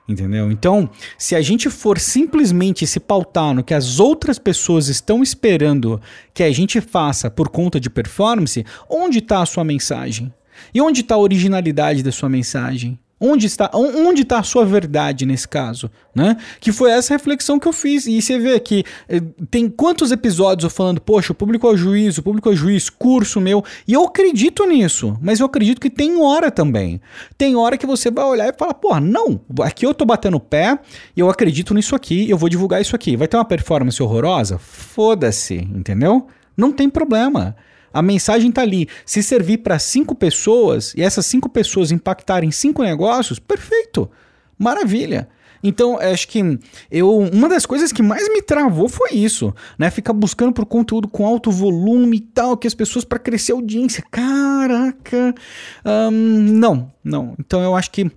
Entendeu? 0.07 0.49
Então, 0.49 0.89
se 1.17 1.35
a 1.35 1.41
gente 1.41 1.69
for 1.69 1.99
simplesmente 1.99 2.87
se 2.87 2.99
pautar 2.99 3.53
no 3.53 3.63
que 3.63 3.73
as 3.73 3.99
outras 3.99 4.39
pessoas 4.39 4.87
estão 4.87 5.21
esperando 5.21 6.01
que 6.33 6.43
a 6.43 6.51
gente 6.51 6.79
faça 6.79 7.29
por 7.29 7.49
conta 7.49 7.77
de 7.77 7.89
performance, 7.89 8.65
onde 8.89 9.19
está 9.19 9.41
a 9.41 9.45
sua 9.45 9.65
mensagem? 9.65 10.33
E 10.73 10.81
onde 10.81 11.01
está 11.01 11.15
a 11.15 11.19
originalidade 11.19 12.01
da 12.01 12.11
sua 12.11 12.29
mensagem? 12.29 12.97
Onde 13.19 13.47
está, 13.47 13.69
onde 13.73 14.21
está 14.21 14.39
a 14.39 14.43
sua 14.43 14.63
verdade 14.63 15.25
nesse 15.25 15.47
caso? 15.47 15.89
Né? 16.13 16.37
Que 16.59 16.71
foi 16.71 16.91
essa 16.91 17.13
reflexão 17.13 17.59
que 17.59 17.67
eu 17.67 17.73
fiz. 17.73 18.05
E 18.05 18.21
você 18.21 18.37
vê 18.37 18.59
que 18.59 18.83
eh, 19.09 19.21
tem 19.49 19.69
quantos 19.69 20.11
episódios 20.11 20.63
eu 20.63 20.69
falando, 20.69 21.01
poxa, 21.01 21.31
o 21.31 21.35
público 21.35 21.67
é 21.67 21.71
o 21.71 21.77
juiz, 21.77 22.17
o 22.17 22.23
público 22.23 22.49
é 22.49 22.51
o 22.51 22.55
juiz, 22.55 22.89
curso 22.89 23.41
meu. 23.41 23.63
E 23.87 23.93
eu 23.93 24.03
acredito 24.03 24.65
nisso, 24.65 25.17
mas 25.21 25.39
eu 25.39 25.45
acredito 25.45 25.81
que 25.81 25.89
tem 25.89 26.21
hora 26.21 26.51
também. 26.51 27.01
Tem 27.37 27.55
hora 27.55 27.77
que 27.77 27.85
você 27.85 28.11
vai 28.11 28.25
olhar 28.25 28.47
e 28.47 28.57
falar, 28.57 28.75
porra, 28.75 28.99
não, 28.99 29.41
aqui 29.61 29.85
eu 29.85 29.93
tô 29.93 30.05
batendo 30.05 30.37
o 30.37 30.39
pé 30.39 30.79
eu 31.15 31.29
acredito 31.29 31.73
nisso 31.73 31.95
aqui, 31.95 32.29
eu 32.29 32.37
vou 32.37 32.49
divulgar 32.49 32.81
isso 32.81 32.95
aqui. 32.95 33.15
Vai 33.15 33.27
ter 33.27 33.37
uma 33.37 33.45
performance 33.45 34.01
horrorosa? 34.01 34.57
Foda-se, 34.57 35.55
entendeu? 35.55 36.27
Não 36.55 36.71
tem 36.71 36.89
problema. 36.89 37.55
A 37.93 38.01
mensagem 38.01 38.49
está 38.49 38.61
ali. 38.61 38.87
Se 39.05 39.23
servir 39.23 39.59
para 39.59 39.79
cinco 39.79 40.13
pessoas 40.15 40.93
e 40.95 41.01
essas 41.01 41.25
cinco 41.25 41.49
pessoas 41.49 41.91
impactarem 41.91 42.51
cinco 42.51 42.83
negócios, 42.83 43.39
perfeito. 43.39 44.09
Maravilha. 44.57 45.27
Então, 45.63 45.99
acho 45.99 46.27
que 46.27 46.59
eu 46.91 47.17
uma 47.17 47.49
das 47.49 47.65
coisas 47.65 47.91
que 47.91 48.03
mais 48.03 48.27
me 48.29 48.41
travou 48.41 48.87
foi 48.87 49.11
isso, 49.13 49.53
né? 49.77 49.89
Ficar 49.89 50.13
buscando 50.13 50.53
por 50.53 50.65
conteúdo 50.65 51.07
com 51.07 51.25
alto 51.25 51.51
volume 51.51 52.17
e 52.17 52.21
tal, 52.21 52.55
que 52.57 52.67
as 52.67 52.73
pessoas 52.73 53.03
para 53.03 53.19
crescer 53.19 53.53
a 53.53 53.55
audiência. 53.55 54.03
Caraca. 54.11 55.33
Um, 55.85 56.11
não, 56.11 56.91
não. 57.03 57.35
Então 57.39 57.61
eu 57.61 57.75
acho 57.75 57.91
que 57.91 58.09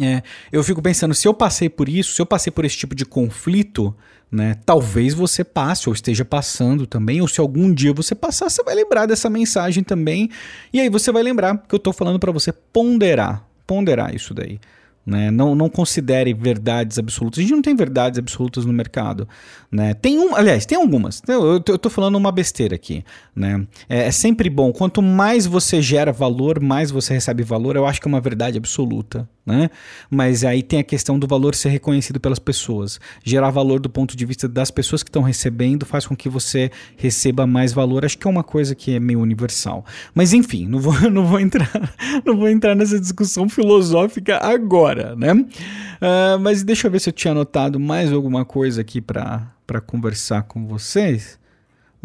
é, 0.00 0.22
eu 0.50 0.62
fico 0.64 0.82
pensando, 0.82 1.14
se 1.14 1.28
eu 1.28 1.34
passei 1.34 1.68
por 1.68 1.88
isso, 1.88 2.14
se 2.14 2.20
eu 2.20 2.26
passei 2.26 2.50
por 2.50 2.64
esse 2.64 2.76
tipo 2.76 2.94
de 2.94 3.04
conflito, 3.04 3.94
né? 4.34 4.56
Talvez 4.66 5.14
você 5.14 5.44
passe 5.44 5.88
ou 5.88 5.94
esteja 5.94 6.24
passando 6.24 6.86
também, 6.86 7.20
ou 7.20 7.28
se 7.28 7.40
algum 7.40 7.72
dia 7.72 7.92
você 7.92 8.14
passar, 8.14 8.50
você 8.50 8.62
vai 8.62 8.74
lembrar 8.74 9.06
dessa 9.06 9.30
mensagem 9.30 9.84
também. 9.84 10.28
E 10.72 10.80
aí 10.80 10.88
você 10.88 11.12
vai 11.12 11.22
lembrar 11.22 11.56
que 11.58 11.74
eu 11.74 11.78
estou 11.78 11.92
falando 11.92 12.18
para 12.18 12.32
você 12.32 12.52
ponderar, 12.52 13.46
ponderar 13.66 14.14
isso 14.14 14.34
daí. 14.34 14.58
Né? 15.06 15.30
Não, 15.30 15.54
não 15.54 15.68
considere 15.68 16.32
verdades 16.32 16.98
absolutas. 16.98 17.38
A 17.38 17.42
gente 17.42 17.52
não 17.52 17.60
tem 17.60 17.76
verdades 17.76 18.18
absolutas 18.18 18.64
no 18.64 18.72
mercado. 18.72 19.28
Né? 19.70 19.92
Tem 19.92 20.18
um, 20.18 20.34
aliás, 20.34 20.64
tem 20.64 20.78
algumas. 20.78 21.20
Eu, 21.28 21.60
tô 21.60 21.90
falando 21.90 22.16
uma 22.16 22.32
besteira 22.32 22.74
aqui. 22.74 23.04
Né? 23.36 23.66
É, 23.88 24.06
é, 24.06 24.10
sempre 24.10 24.48
bom. 24.48 24.72
Quanto 24.72 25.02
mais 25.02 25.46
você 25.46 25.82
gera 25.82 26.10
valor, 26.10 26.58
mais 26.58 26.90
você 26.90 27.12
recebe 27.12 27.42
valor. 27.42 27.76
Eu 27.76 27.86
acho 27.86 28.00
que 28.00 28.08
é 28.08 28.10
uma 28.10 28.20
verdade 28.20 28.56
absoluta. 28.56 29.28
Né? 29.44 29.68
Mas 30.08 30.42
aí 30.42 30.62
tem 30.62 30.78
a 30.78 30.84
questão 30.84 31.18
do 31.18 31.26
valor 31.26 31.54
ser 31.54 31.68
reconhecido 31.68 32.18
pelas 32.18 32.38
pessoas. 32.38 32.98
Gerar 33.22 33.50
valor 33.50 33.80
do 33.80 33.90
ponto 33.90 34.16
de 34.16 34.24
vista 34.24 34.48
das 34.48 34.70
pessoas 34.70 35.02
que 35.02 35.10
estão 35.10 35.20
recebendo 35.20 35.84
faz 35.84 36.06
com 36.06 36.16
que 36.16 36.30
você 36.30 36.70
receba 36.96 37.46
mais 37.46 37.74
valor. 37.74 38.06
Acho 38.06 38.16
que 38.16 38.26
é 38.26 38.30
uma 38.30 38.44
coisa 38.44 38.74
que 38.74 38.94
é 38.94 39.00
meio 39.00 39.20
universal. 39.20 39.84
Mas 40.14 40.32
enfim, 40.32 40.66
não 40.66 40.80
vou, 40.80 40.98
não 41.10 41.26
vou 41.26 41.38
entrar, 41.38 41.94
não 42.24 42.38
vou 42.38 42.48
entrar 42.48 42.74
nessa 42.74 42.98
discussão 42.98 43.50
filosófica 43.50 44.38
agora 44.38 44.93
agora, 44.94 45.16
né? 45.16 45.32
Uh, 45.32 46.38
mas 46.40 46.62
deixa 46.62 46.86
eu 46.86 46.90
ver 46.90 47.00
se 47.00 47.08
eu 47.08 47.12
tinha 47.12 47.32
anotado 47.32 47.78
mais 47.80 48.12
alguma 48.12 48.44
coisa 48.44 48.80
aqui 48.80 49.00
para 49.00 49.80
conversar 49.86 50.42
com 50.44 50.66
vocês. 50.66 51.38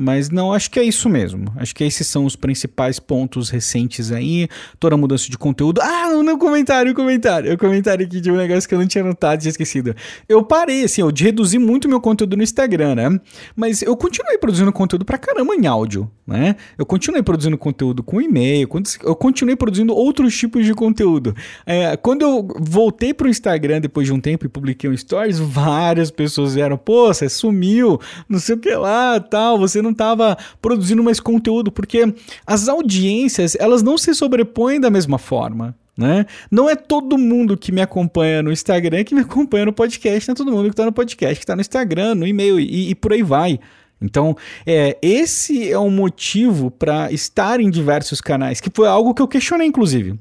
Mas 0.02 0.30
não, 0.30 0.54
acho 0.54 0.72
que 0.72 0.80
é 0.80 0.84
isso 0.84 1.10
mesmo. 1.10 1.52
Acho 1.58 1.76
que 1.76 1.84
esses 1.84 2.08
são 2.08 2.24
os 2.24 2.34
principais 2.34 3.02
pontos 3.02 3.50
recentes 3.50 4.14
aí. 4.14 4.48
Toda 4.80 4.96
a 4.96 4.98
mudança 4.98 5.30
de 5.30 5.38
conteúdo. 5.38 5.82
Ah, 5.82 6.14
no 6.24 6.38
comentário, 6.38 6.94
comentário. 6.94 7.54
O 7.54 7.58
comentário 7.58 8.06
aqui 8.06 8.22
de 8.22 8.32
um 8.32 8.38
negócio 8.38 8.68
que 8.70 8.74
eu 8.74 8.80
não 8.80 8.88
tinha 8.88 9.04
notado, 9.04 9.42
tinha 9.42 9.50
esquecido. 9.50 9.94
Eu 10.30 10.42
parei, 10.42 10.86
assim, 10.86 11.02
eu 11.02 11.12
de 11.12 11.26
reduzir 11.26 11.60
muito 11.60 11.90
meu 11.90 12.00
conteúdo 12.00 12.38
no 12.38 12.44
Instagram, 12.44 12.96
né? 12.96 13.20
Mas 13.54 13.82
eu 13.82 13.94
continuei 13.98 14.38
produzindo 14.38 14.72
conteúdo 14.72 15.04
pra 15.04 15.18
caramba 15.18 15.54
em 15.54 15.68
áudio, 15.68 16.10
né? 16.26 16.56
Eu 16.78 16.86
continuei 16.86 17.22
produzindo 17.22 17.58
conteúdo 17.58 18.02
com 18.02 18.22
e-mail, 18.22 18.70
eu 19.04 19.16
continuei 19.16 19.58
produzindo 19.58 19.94
outros 19.94 20.38
tipos 20.38 20.64
de 20.66 20.74
conteúdo. 20.74 21.36
É, 21.66 21.98
quando 21.98 22.22
eu 22.22 22.48
voltei 22.58 23.14
pro 23.14 23.28
Instagram 23.28 23.82
depois 23.82 24.08
de 24.08 24.14
um 24.14 24.22
tempo 24.22 24.46
e 24.46 24.50
publiquei 24.50 24.90
um 24.90 24.96
stories, 24.96 25.40
várias 25.44 26.10
pessoas 26.10 26.56
vieram, 26.56 26.78
pô, 26.78 27.08
você 27.08 27.28
sumiu, 27.28 28.00
não 28.30 28.40
sei 28.40 28.56
o 28.56 28.58
que 28.58 28.74
lá, 28.74 29.20
tal, 29.20 29.60
você 29.60 29.82
não 29.82 29.89
não 29.90 29.92
estava 29.92 30.38
produzindo 30.62 31.04
mais 31.04 31.20
conteúdo, 31.20 31.72
porque 31.72 32.14
as 32.46 32.68
audiências, 32.68 33.56
elas 33.60 33.84
não 33.84 33.98
se 33.98 34.14
sobrepõem 34.14 34.80
da 34.80 34.90
mesma 34.90 35.18
forma. 35.18 35.76
Né? 35.98 36.26
Não 36.50 36.70
é 36.70 36.78
todo 36.78 37.18
mundo 37.18 37.58
que 37.58 37.74
me 37.74 37.82
acompanha 37.82 38.42
no 38.42 38.54
Instagram 38.54 39.04
que 39.04 39.14
me 39.14 39.22
acompanha 39.22 39.66
no 39.66 39.74
podcast, 39.74 40.30
não 40.30 40.34
é 40.34 40.36
todo 40.36 40.52
mundo 40.52 40.64
que 40.64 40.70
está 40.70 40.86
no 40.86 40.94
podcast 40.94 41.36
que 41.36 41.44
está 41.44 41.56
no 41.56 41.62
Instagram, 41.62 42.16
no 42.16 42.26
e-mail 42.26 42.58
e, 42.58 42.92
e 42.92 42.96
por 42.96 43.12
aí 43.12 43.22
vai. 43.22 43.60
Então, 44.02 44.36
é, 44.66 44.98
esse 45.02 45.70
é 45.70 45.78
um 45.78 45.90
motivo 45.90 46.72
para 46.72 47.12
estar 47.12 47.60
em 47.60 47.70
diversos 47.70 48.22
canais, 48.22 48.62
que 48.62 48.70
foi 48.74 48.88
algo 48.88 49.14
que 49.14 49.22
eu 49.22 49.28
questionei, 49.28 49.68
inclusive. 49.68 50.18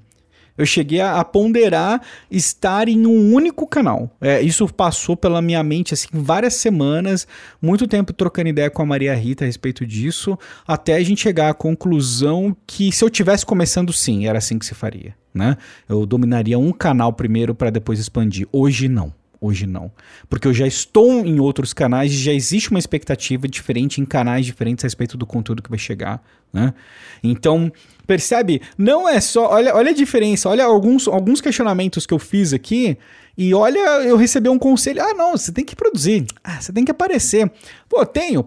Eu 0.58 0.66
cheguei 0.66 1.00
a, 1.00 1.20
a 1.20 1.24
ponderar 1.24 2.02
estar 2.30 2.88
em 2.88 3.06
um 3.06 3.32
único 3.32 3.66
canal. 3.66 4.10
É, 4.20 4.42
isso 4.42 4.66
passou 4.74 5.16
pela 5.16 5.40
minha 5.40 5.62
mente 5.62 5.94
assim 5.94 6.08
várias 6.12 6.54
semanas, 6.54 7.26
muito 7.62 7.86
tempo 7.86 8.12
trocando 8.12 8.48
ideia 8.48 8.68
com 8.68 8.82
a 8.82 8.86
Maria 8.86 9.14
Rita 9.14 9.44
a 9.44 9.46
respeito 9.46 9.86
disso, 9.86 10.36
até 10.66 10.96
a 10.96 11.02
gente 11.02 11.22
chegar 11.22 11.48
à 11.48 11.54
conclusão 11.54 12.56
que 12.66 12.90
se 12.90 13.04
eu 13.04 13.08
tivesse 13.08 13.46
começando 13.46 13.92
sim, 13.92 14.26
era 14.26 14.38
assim 14.38 14.58
que 14.58 14.66
se 14.66 14.74
faria, 14.74 15.14
né? 15.32 15.56
Eu 15.88 16.04
dominaria 16.04 16.58
um 16.58 16.72
canal 16.72 17.12
primeiro 17.12 17.54
para 17.54 17.70
depois 17.70 18.00
expandir. 18.00 18.48
Hoje 18.52 18.88
não. 18.88 19.17
Hoje 19.40 19.66
não. 19.66 19.90
Porque 20.28 20.48
eu 20.48 20.54
já 20.54 20.66
estou 20.66 21.24
em 21.24 21.38
outros 21.38 21.72
canais 21.72 22.12
e 22.12 22.16
já 22.16 22.32
existe 22.32 22.70
uma 22.70 22.78
expectativa 22.78 23.46
diferente 23.46 24.00
em 24.00 24.04
canais 24.04 24.44
diferentes 24.44 24.84
a 24.84 24.86
respeito 24.86 25.16
do 25.16 25.24
conteúdo 25.24 25.62
que 25.62 25.70
vai 25.70 25.78
chegar. 25.78 26.22
Né? 26.52 26.74
Então, 27.22 27.70
percebe? 28.06 28.60
Não 28.76 29.08
é 29.08 29.20
só. 29.20 29.50
Olha, 29.50 29.74
olha 29.74 29.90
a 29.90 29.94
diferença, 29.94 30.48
olha 30.48 30.64
alguns, 30.64 31.06
alguns 31.06 31.40
questionamentos 31.40 32.04
que 32.06 32.14
eu 32.14 32.18
fiz 32.18 32.52
aqui. 32.52 32.98
E 33.36 33.54
olha, 33.54 33.78
eu 34.02 34.16
recebi 34.16 34.48
um 34.48 34.58
conselho. 34.58 35.00
Ah, 35.00 35.14
não, 35.14 35.36
você 35.36 35.52
tem 35.52 35.64
que 35.64 35.76
produzir. 35.76 36.26
Ah, 36.42 36.60
você 36.60 36.72
tem 36.72 36.84
que 36.84 36.90
aparecer. 36.90 37.50
Pô, 37.88 38.04
tenho. 38.04 38.44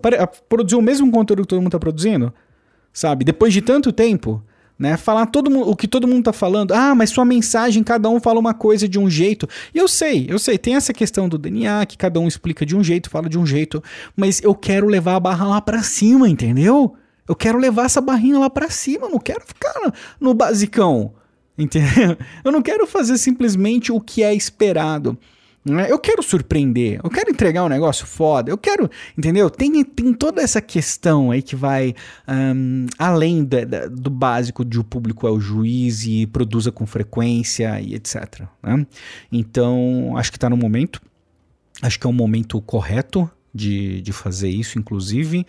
Produzir 0.49 0.75
o 0.75 0.81
mesmo 0.81 1.09
conteúdo 1.09 1.43
que 1.43 1.47
todo 1.47 1.59
mundo 1.59 1.67
está 1.67 1.79
produzindo? 1.79 2.33
sabe? 2.93 3.23
Depois 3.23 3.53
de 3.53 3.61
tanto 3.61 3.91
tempo, 3.91 4.43
né? 4.81 4.97
Falar 4.97 5.27
todo 5.27 5.55
o 5.61 5.75
que 5.75 5.87
todo 5.87 6.07
mundo 6.07 6.23
tá 6.23 6.33
falando. 6.33 6.73
Ah, 6.73 6.95
mas 6.95 7.11
sua 7.11 7.23
mensagem, 7.23 7.83
cada 7.83 8.09
um 8.09 8.19
fala 8.19 8.39
uma 8.39 8.53
coisa 8.53 8.89
de 8.89 8.97
um 8.97 9.07
jeito. 9.07 9.47
E 9.75 9.77
eu 9.77 9.87
sei, 9.87 10.25
eu 10.27 10.39
sei, 10.39 10.57
tem 10.57 10.75
essa 10.75 10.91
questão 10.91 11.29
do 11.29 11.37
DNA, 11.37 11.85
que 11.85 11.95
cada 11.95 12.19
um 12.19 12.27
explica 12.27 12.65
de 12.65 12.75
um 12.75 12.83
jeito, 12.83 13.07
fala 13.07 13.29
de 13.29 13.37
um 13.37 13.45
jeito, 13.45 13.83
mas 14.17 14.41
eu 14.41 14.55
quero 14.55 14.87
levar 14.87 15.17
a 15.17 15.19
barra 15.19 15.45
lá 15.45 15.61
para 15.61 15.83
cima, 15.83 16.27
entendeu? 16.27 16.95
Eu 17.29 17.35
quero 17.35 17.59
levar 17.59 17.85
essa 17.85 18.01
barrinha 18.01 18.39
lá 18.39 18.49
para 18.49 18.71
cima, 18.71 19.07
não 19.07 19.19
quero 19.19 19.41
ficar 19.45 19.93
no 20.19 20.33
basicão. 20.33 21.13
Entendeu? 21.55 22.17
Eu 22.43 22.51
não 22.51 22.61
quero 22.61 22.87
fazer 22.87 23.19
simplesmente 23.19 23.91
o 23.91 24.01
que 24.01 24.23
é 24.23 24.33
esperado. 24.33 25.15
Né? 25.63 25.91
Eu 25.91 25.99
quero 25.99 26.23
surpreender, 26.23 26.99
eu 27.03 27.09
quero 27.09 27.29
entregar 27.29 27.63
um 27.63 27.69
negócio 27.69 28.07
foda, 28.07 28.49
eu 28.49 28.57
quero, 28.57 28.89
entendeu? 29.15 29.47
Tem, 29.47 29.83
tem 29.83 30.11
toda 30.11 30.41
essa 30.41 30.59
questão 30.59 31.29
aí 31.29 31.43
que 31.43 31.55
vai 31.55 31.93
um, 32.27 32.87
além 32.97 33.45
da, 33.45 33.63
da, 33.63 33.85
do 33.85 34.09
básico 34.09 34.65
de 34.65 34.79
o 34.79 34.83
público 34.83 35.27
é 35.27 35.29
o 35.29 35.39
juiz 35.39 36.03
e 36.03 36.25
produza 36.25 36.71
com 36.71 36.87
frequência 36.87 37.79
e 37.79 37.93
etc. 37.93 38.41
Né? 38.63 38.87
Então, 39.31 40.15
acho 40.17 40.31
que 40.31 40.37
está 40.37 40.49
no 40.49 40.57
momento, 40.57 40.99
acho 41.79 41.99
que 41.99 42.07
é 42.07 42.09
um 42.09 42.13
momento 42.13 42.59
correto 42.61 43.29
de, 43.53 44.01
de 44.01 44.11
fazer 44.11 44.49
isso, 44.49 44.79
inclusive. 44.79 45.45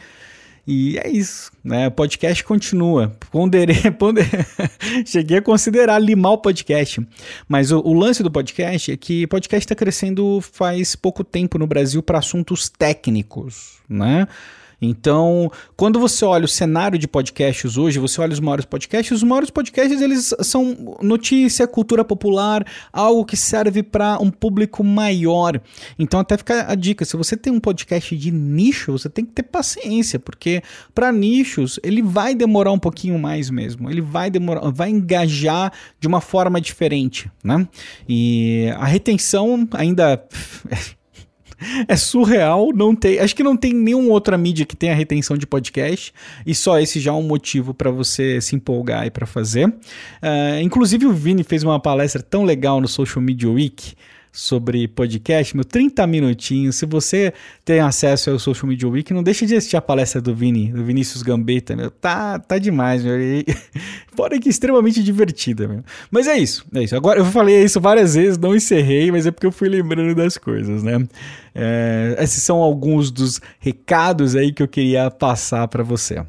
E 0.66 0.96
é 0.98 1.08
isso, 1.08 1.50
né? 1.62 1.88
O 1.88 1.90
podcast 1.90 2.44
continua. 2.44 3.12
Ponderei, 3.30 3.90
ponderei. 3.98 4.30
Cheguei 5.04 5.38
a 5.38 5.42
considerar 5.42 5.98
limar 5.98 6.32
o 6.32 6.38
podcast. 6.38 7.04
Mas 7.48 7.72
o, 7.72 7.80
o 7.80 7.92
lance 7.92 8.22
do 8.22 8.30
podcast 8.30 8.92
é 8.92 8.96
que 8.96 9.26
podcast 9.26 9.64
está 9.64 9.74
crescendo 9.74 10.40
faz 10.40 10.94
pouco 10.94 11.24
tempo 11.24 11.58
no 11.58 11.66
Brasil 11.66 12.02
para 12.02 12.18
assuntos 12.18 12.68
técnicos, 12.68 13.78
né? 13.88 14.28
Então, 14.84 15.48
quando 15.76 16.00
você 16.00 16.24
olha 16.24 16.44
o 16.44 16.48
cenário 16.48 16.98
de 16.98 17.06
podcasts 17.06 17.78
hoje, 17.78 18.00
você 18.00 18.20
olha 18.20 18.32
os 18.32 18.40
maiores 18.40 18.64
podcasts, 18.64 19.12
os 19.12 19.22
maiores 19.22 19.48
podcasts 19.48 20.02
eles 20.02 20.34
são 20.40 20.96
notícia, 21.00 21.68
cultura 21.68 22.04
popular, 22.04 22.66
algo 22.92 23.24
que 23.24 23.36
serve 23.36 23.84
para 23.84 24.18
um 24.18 24.28
público 24.28 24.82
maior. 24.82 25.60
Então, 25.96 26.18
até 26.18 26.36
fica 26.36 26.70
a 26.70 26.74
dica, 26.74 27.04
se 27.04 27.16
você 27.16 27.36
tem 27.36 27.52
um 27.52 27.60
podcast 27.60 28.16
de 28.16 28.32
nicho, 28.32 28.90
você 28.90 29.08
tem 29.08 29.24
que 29.24 29.30
ter 29.30 29.44
paciência, 29.44 30.18
porque 30.18 30.62
para 30.92 31.12
nichos 31.12 31.78
ele 31.84 32.02
vai 32.02 32.34
demorar 32.34 32.72
um 32.72 32.78
pouquinho 32.78 33.18
mais 33.18 33.48
mesmo. 33.50 33.88
Ele 33.88 34.00
vai 34.00 34.30
demorar, 34.30 34.68
vai 34.70 34.90
engajar 34.90 35.72
de 36.00 36.08
uma 36.08 36.20
forma 36.20 36.60
diferente, 36.60 37.30
né? 37.44 37.68
E 38.08 38.68
a 38.76 38.86
retenção 38.86 39.68
ainda 39.72 40.24
é 41.88 41.96
surreal, 41.96 42.70
não 42.74 42.94
tem. 42.94 43.18
Acho 43.18 43.34
que 43.34 43.42
não 43.42 43.56
tem 43.56 43.72
nenhuma 43.72 44.10
outra 44.10 44.36
mídia 44.36 44.66
que 44.66 44.76
tenha 44.76 44.94
retenção 44.94 45.36
de 45.36 45.46
podcast 45.46 46.12
e 46.46 46.54
só 46.54 46.78
esse 46.78 47.00
já 47.00 47.10
é 47.10 47.14
um 47.14 47.22
motivo 47.22 47.72
para 47.74 47.90
você 47.90 48.40
se 48.40 48.56
empolgar 48.56 49.06
e 49.06 49.10
para 49.10 49.26
fazer. 49.26 49.68
Uh, 49.68 50.60
inclusive 50.62 51.06
o 51.06 51.12
Vini 51.12 51.42
fez 51.42 51.62
uma 51.62 51.78
palestra 51.80 52.22
tão 52.22 52.44
legal 52.44 52.80
no 52.80 52.88
Social 52.88 53.22
Media 53.22 53.50
Week 53.50 53.94
sobre 54.32 54.88
podcast, 54.88 55.54
meu 55.54 55.64
30 55.64 56.06
minutinhos. 56.06 56.76
Se 56.76 56.86
você 56.86 57.34
tem 57.64 57.80
acesso 57.80 58.30
ao 58.30 58.38
Social 58.38 58.66
Media 58.66 58.88
Week, 58.88 59.12
não 59.12 59.22
deixe 59.22 59.44
de 59.44 59.54
assistir 59.54 59.76
a 59.76 59.82
palestra 59.82 60.22
do 60.22 60.34
Vini, 60.34 60.72
do 60.72 60.82
Vinícius 60.82 61.22
Gambetta, 61.22 61.76
meu. 61.76 61.90
Tá, 61.90 62.38
tá 62.38 62.56
demais, 62.56 63.04
meu. 63.04 63.20
E, 63.20 63.44
fora 64.16 64.40
que 64.40 64.48
extremamente 64.48 65.02
divertida, 65.02 65.68
meu. 65.68 65.84
Mas 66.10 66.26
é 66.26 66.38
isso, 66.38 66.64
é 66.74 66.82
isso. 66.82 66.96
Agora 66.96 67.20
eu 67.20 67.26
falei 67.26 67.62
isso 67.62 67.78
várias 67.80 68.14
vezes, 68.14 68.38
não 68.38 68.56
encerrei, 68.56 69.12
mas 69.12 69.26
é 69.26 69.30
porque 69.30 69.46
eu 69.46 69.52
fui 69.52 69.68
lembrando 69.68 70.14
das 70.14 70.38
coisas, 70.38 70.82
né? 70.82 71.06
É, 71.54 72.16
esses 72.18 72.42
são 72.42 72.56
alguns 72.56 73.10
dos 73.10 73.38
recados 73.58 74.34
aí 74.34 74.52
que 74.52 74.62
eu 74.62 74.68
queria 74.68 75.10
passar 75.10 75.68
para 75.68 75.82
você. 75.82 76.24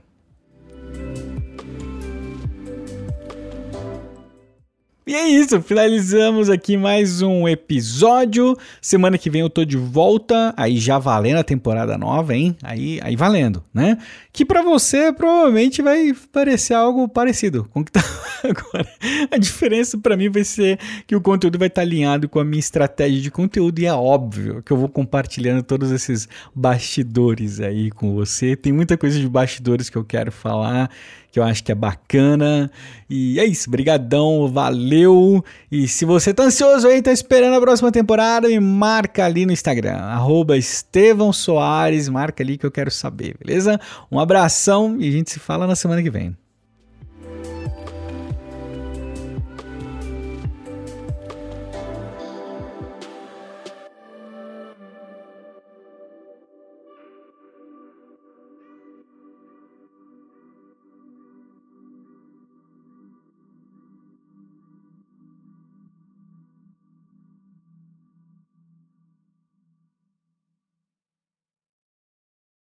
E 5.05 5.13
é 5.15 5.27
isso, 5.27 5.61
finalizamos 5.61 6.49
aqui 6.49 6.77
mais 6.77 7.21
um 7.21 7.45
episódio. 7.45 8.57
Semana 8.81 9.17
que 9.17 9.29
vem 9.29 9.41
eu 9.41 9.49
tô 9.49 9.65
de 9.65 9.75
volta, 9.75 10.53
aí 10.55 10.77
já 10.77 10.97
valendo 10.97 11.39
a 11.39 11.43
temporada 11.43 11.97
nova, 11.97 12.33
hein? 12.33 12.55
Aí, 12.63 13.01
aí 13.03 13.13
valendo, 13.13 13.61
né? 13.73 13.97
Que 14.31 14.45
para 14.45 14.61
você 14.61 15.11
provavelmente 15.11 15.81
vai 15.81 16.13
parecer 16.31 16.73
algo 16.73 17.05
parecido 17.09 17.67
com 17.69 17.81
o 17.81 17.83
que 17.83 17.91
tá 17.91 18.01
agora. 18.47 18.87
A 19.29 19.37
diferença 19.37 19.97
para 19.97 20.15
mim 20.15 20.29
vai 20.29 20.45
ser 20.45 20.79
que 21.05 21.17
o 21.17 21.19
conteúdo 21.19 21.59
vai 21.59 21.67
estar 21.67 21.81
tá 21.81 21.85
alinhado 21.85 22.29
com 22.29 22.39
a 22.39 22.45
minha 22.45 22.61
estratégia 22.61 23.19
de 23.19 23.29
conteúdo 23.29 23.79
e 23.79 23.85
é 23.85 23.93
óbvio 23.93 24.63
que 24.63 24.71
eu 24.71 24.77
vou 24.77 24.87
compartilhando 24.87 25.61
todos 25.63 25.91
esses 25.91 26.29
bastidores 26.55 27.59
aí 27.59 27.91
com 27.91 28.15
você. 28.15 28.55
Tem 28.55 28.71
muita 28.71 28.97
coisa 28.97 29.19
de 29.19 29.27
bastidores 29.27 29.89
que 29.89 29.97
eu 29.97 30.05
quero 30.05 30.31
falar 30.31 30.89
que 31.33 31.39
eu 31.39 31.43
acho 31.43 31.63
que 31.63 31.71
é 31.71 31.75
bacana. 31.75 32.69
E 33.09 33.39
é 33.39 33.45
isso, 33.45 33.67
brigadão, 33.69 34.47
valeu. 34.93 35.43
E 35.71 35.87
se 35.87 36.05
você 36.05 36.33
tá 36.33 36.43
ansioso 36.43 36.87
aí, 36.87 37.01
tá 37.01 37.11
esperando 37.11 37.55
a 37.55 37.61
próxima 37.61 37.91
temporada, 37.91 38.47
me 38.47 38.59
marca 38.59 39.25
ali 39.25 39.45
no 39.45 39.51
Instagram, 39.51 39.95
arroba 39.95 40.57
Estevão 40.57 41.33
Soares, 41.33 42.07
marca 42.07 42.43
ali 42.43 42.57
que 42.57 42.65
eu 42.65 42.71
quero 42.71 42.91
saber, 42.91 43.35
beleza? 43.43 43.79
Um 44.11 44.19
abração 44.19 44.97
e 44.99 45.07
a 45.07 45.11
gente 45.11 45.31
se 45.31 45.39
fala 45.39 45.65
na 45.65 45.75
semana 45.75 46.01
que 46.01 46.09
vem. 46.09 46.35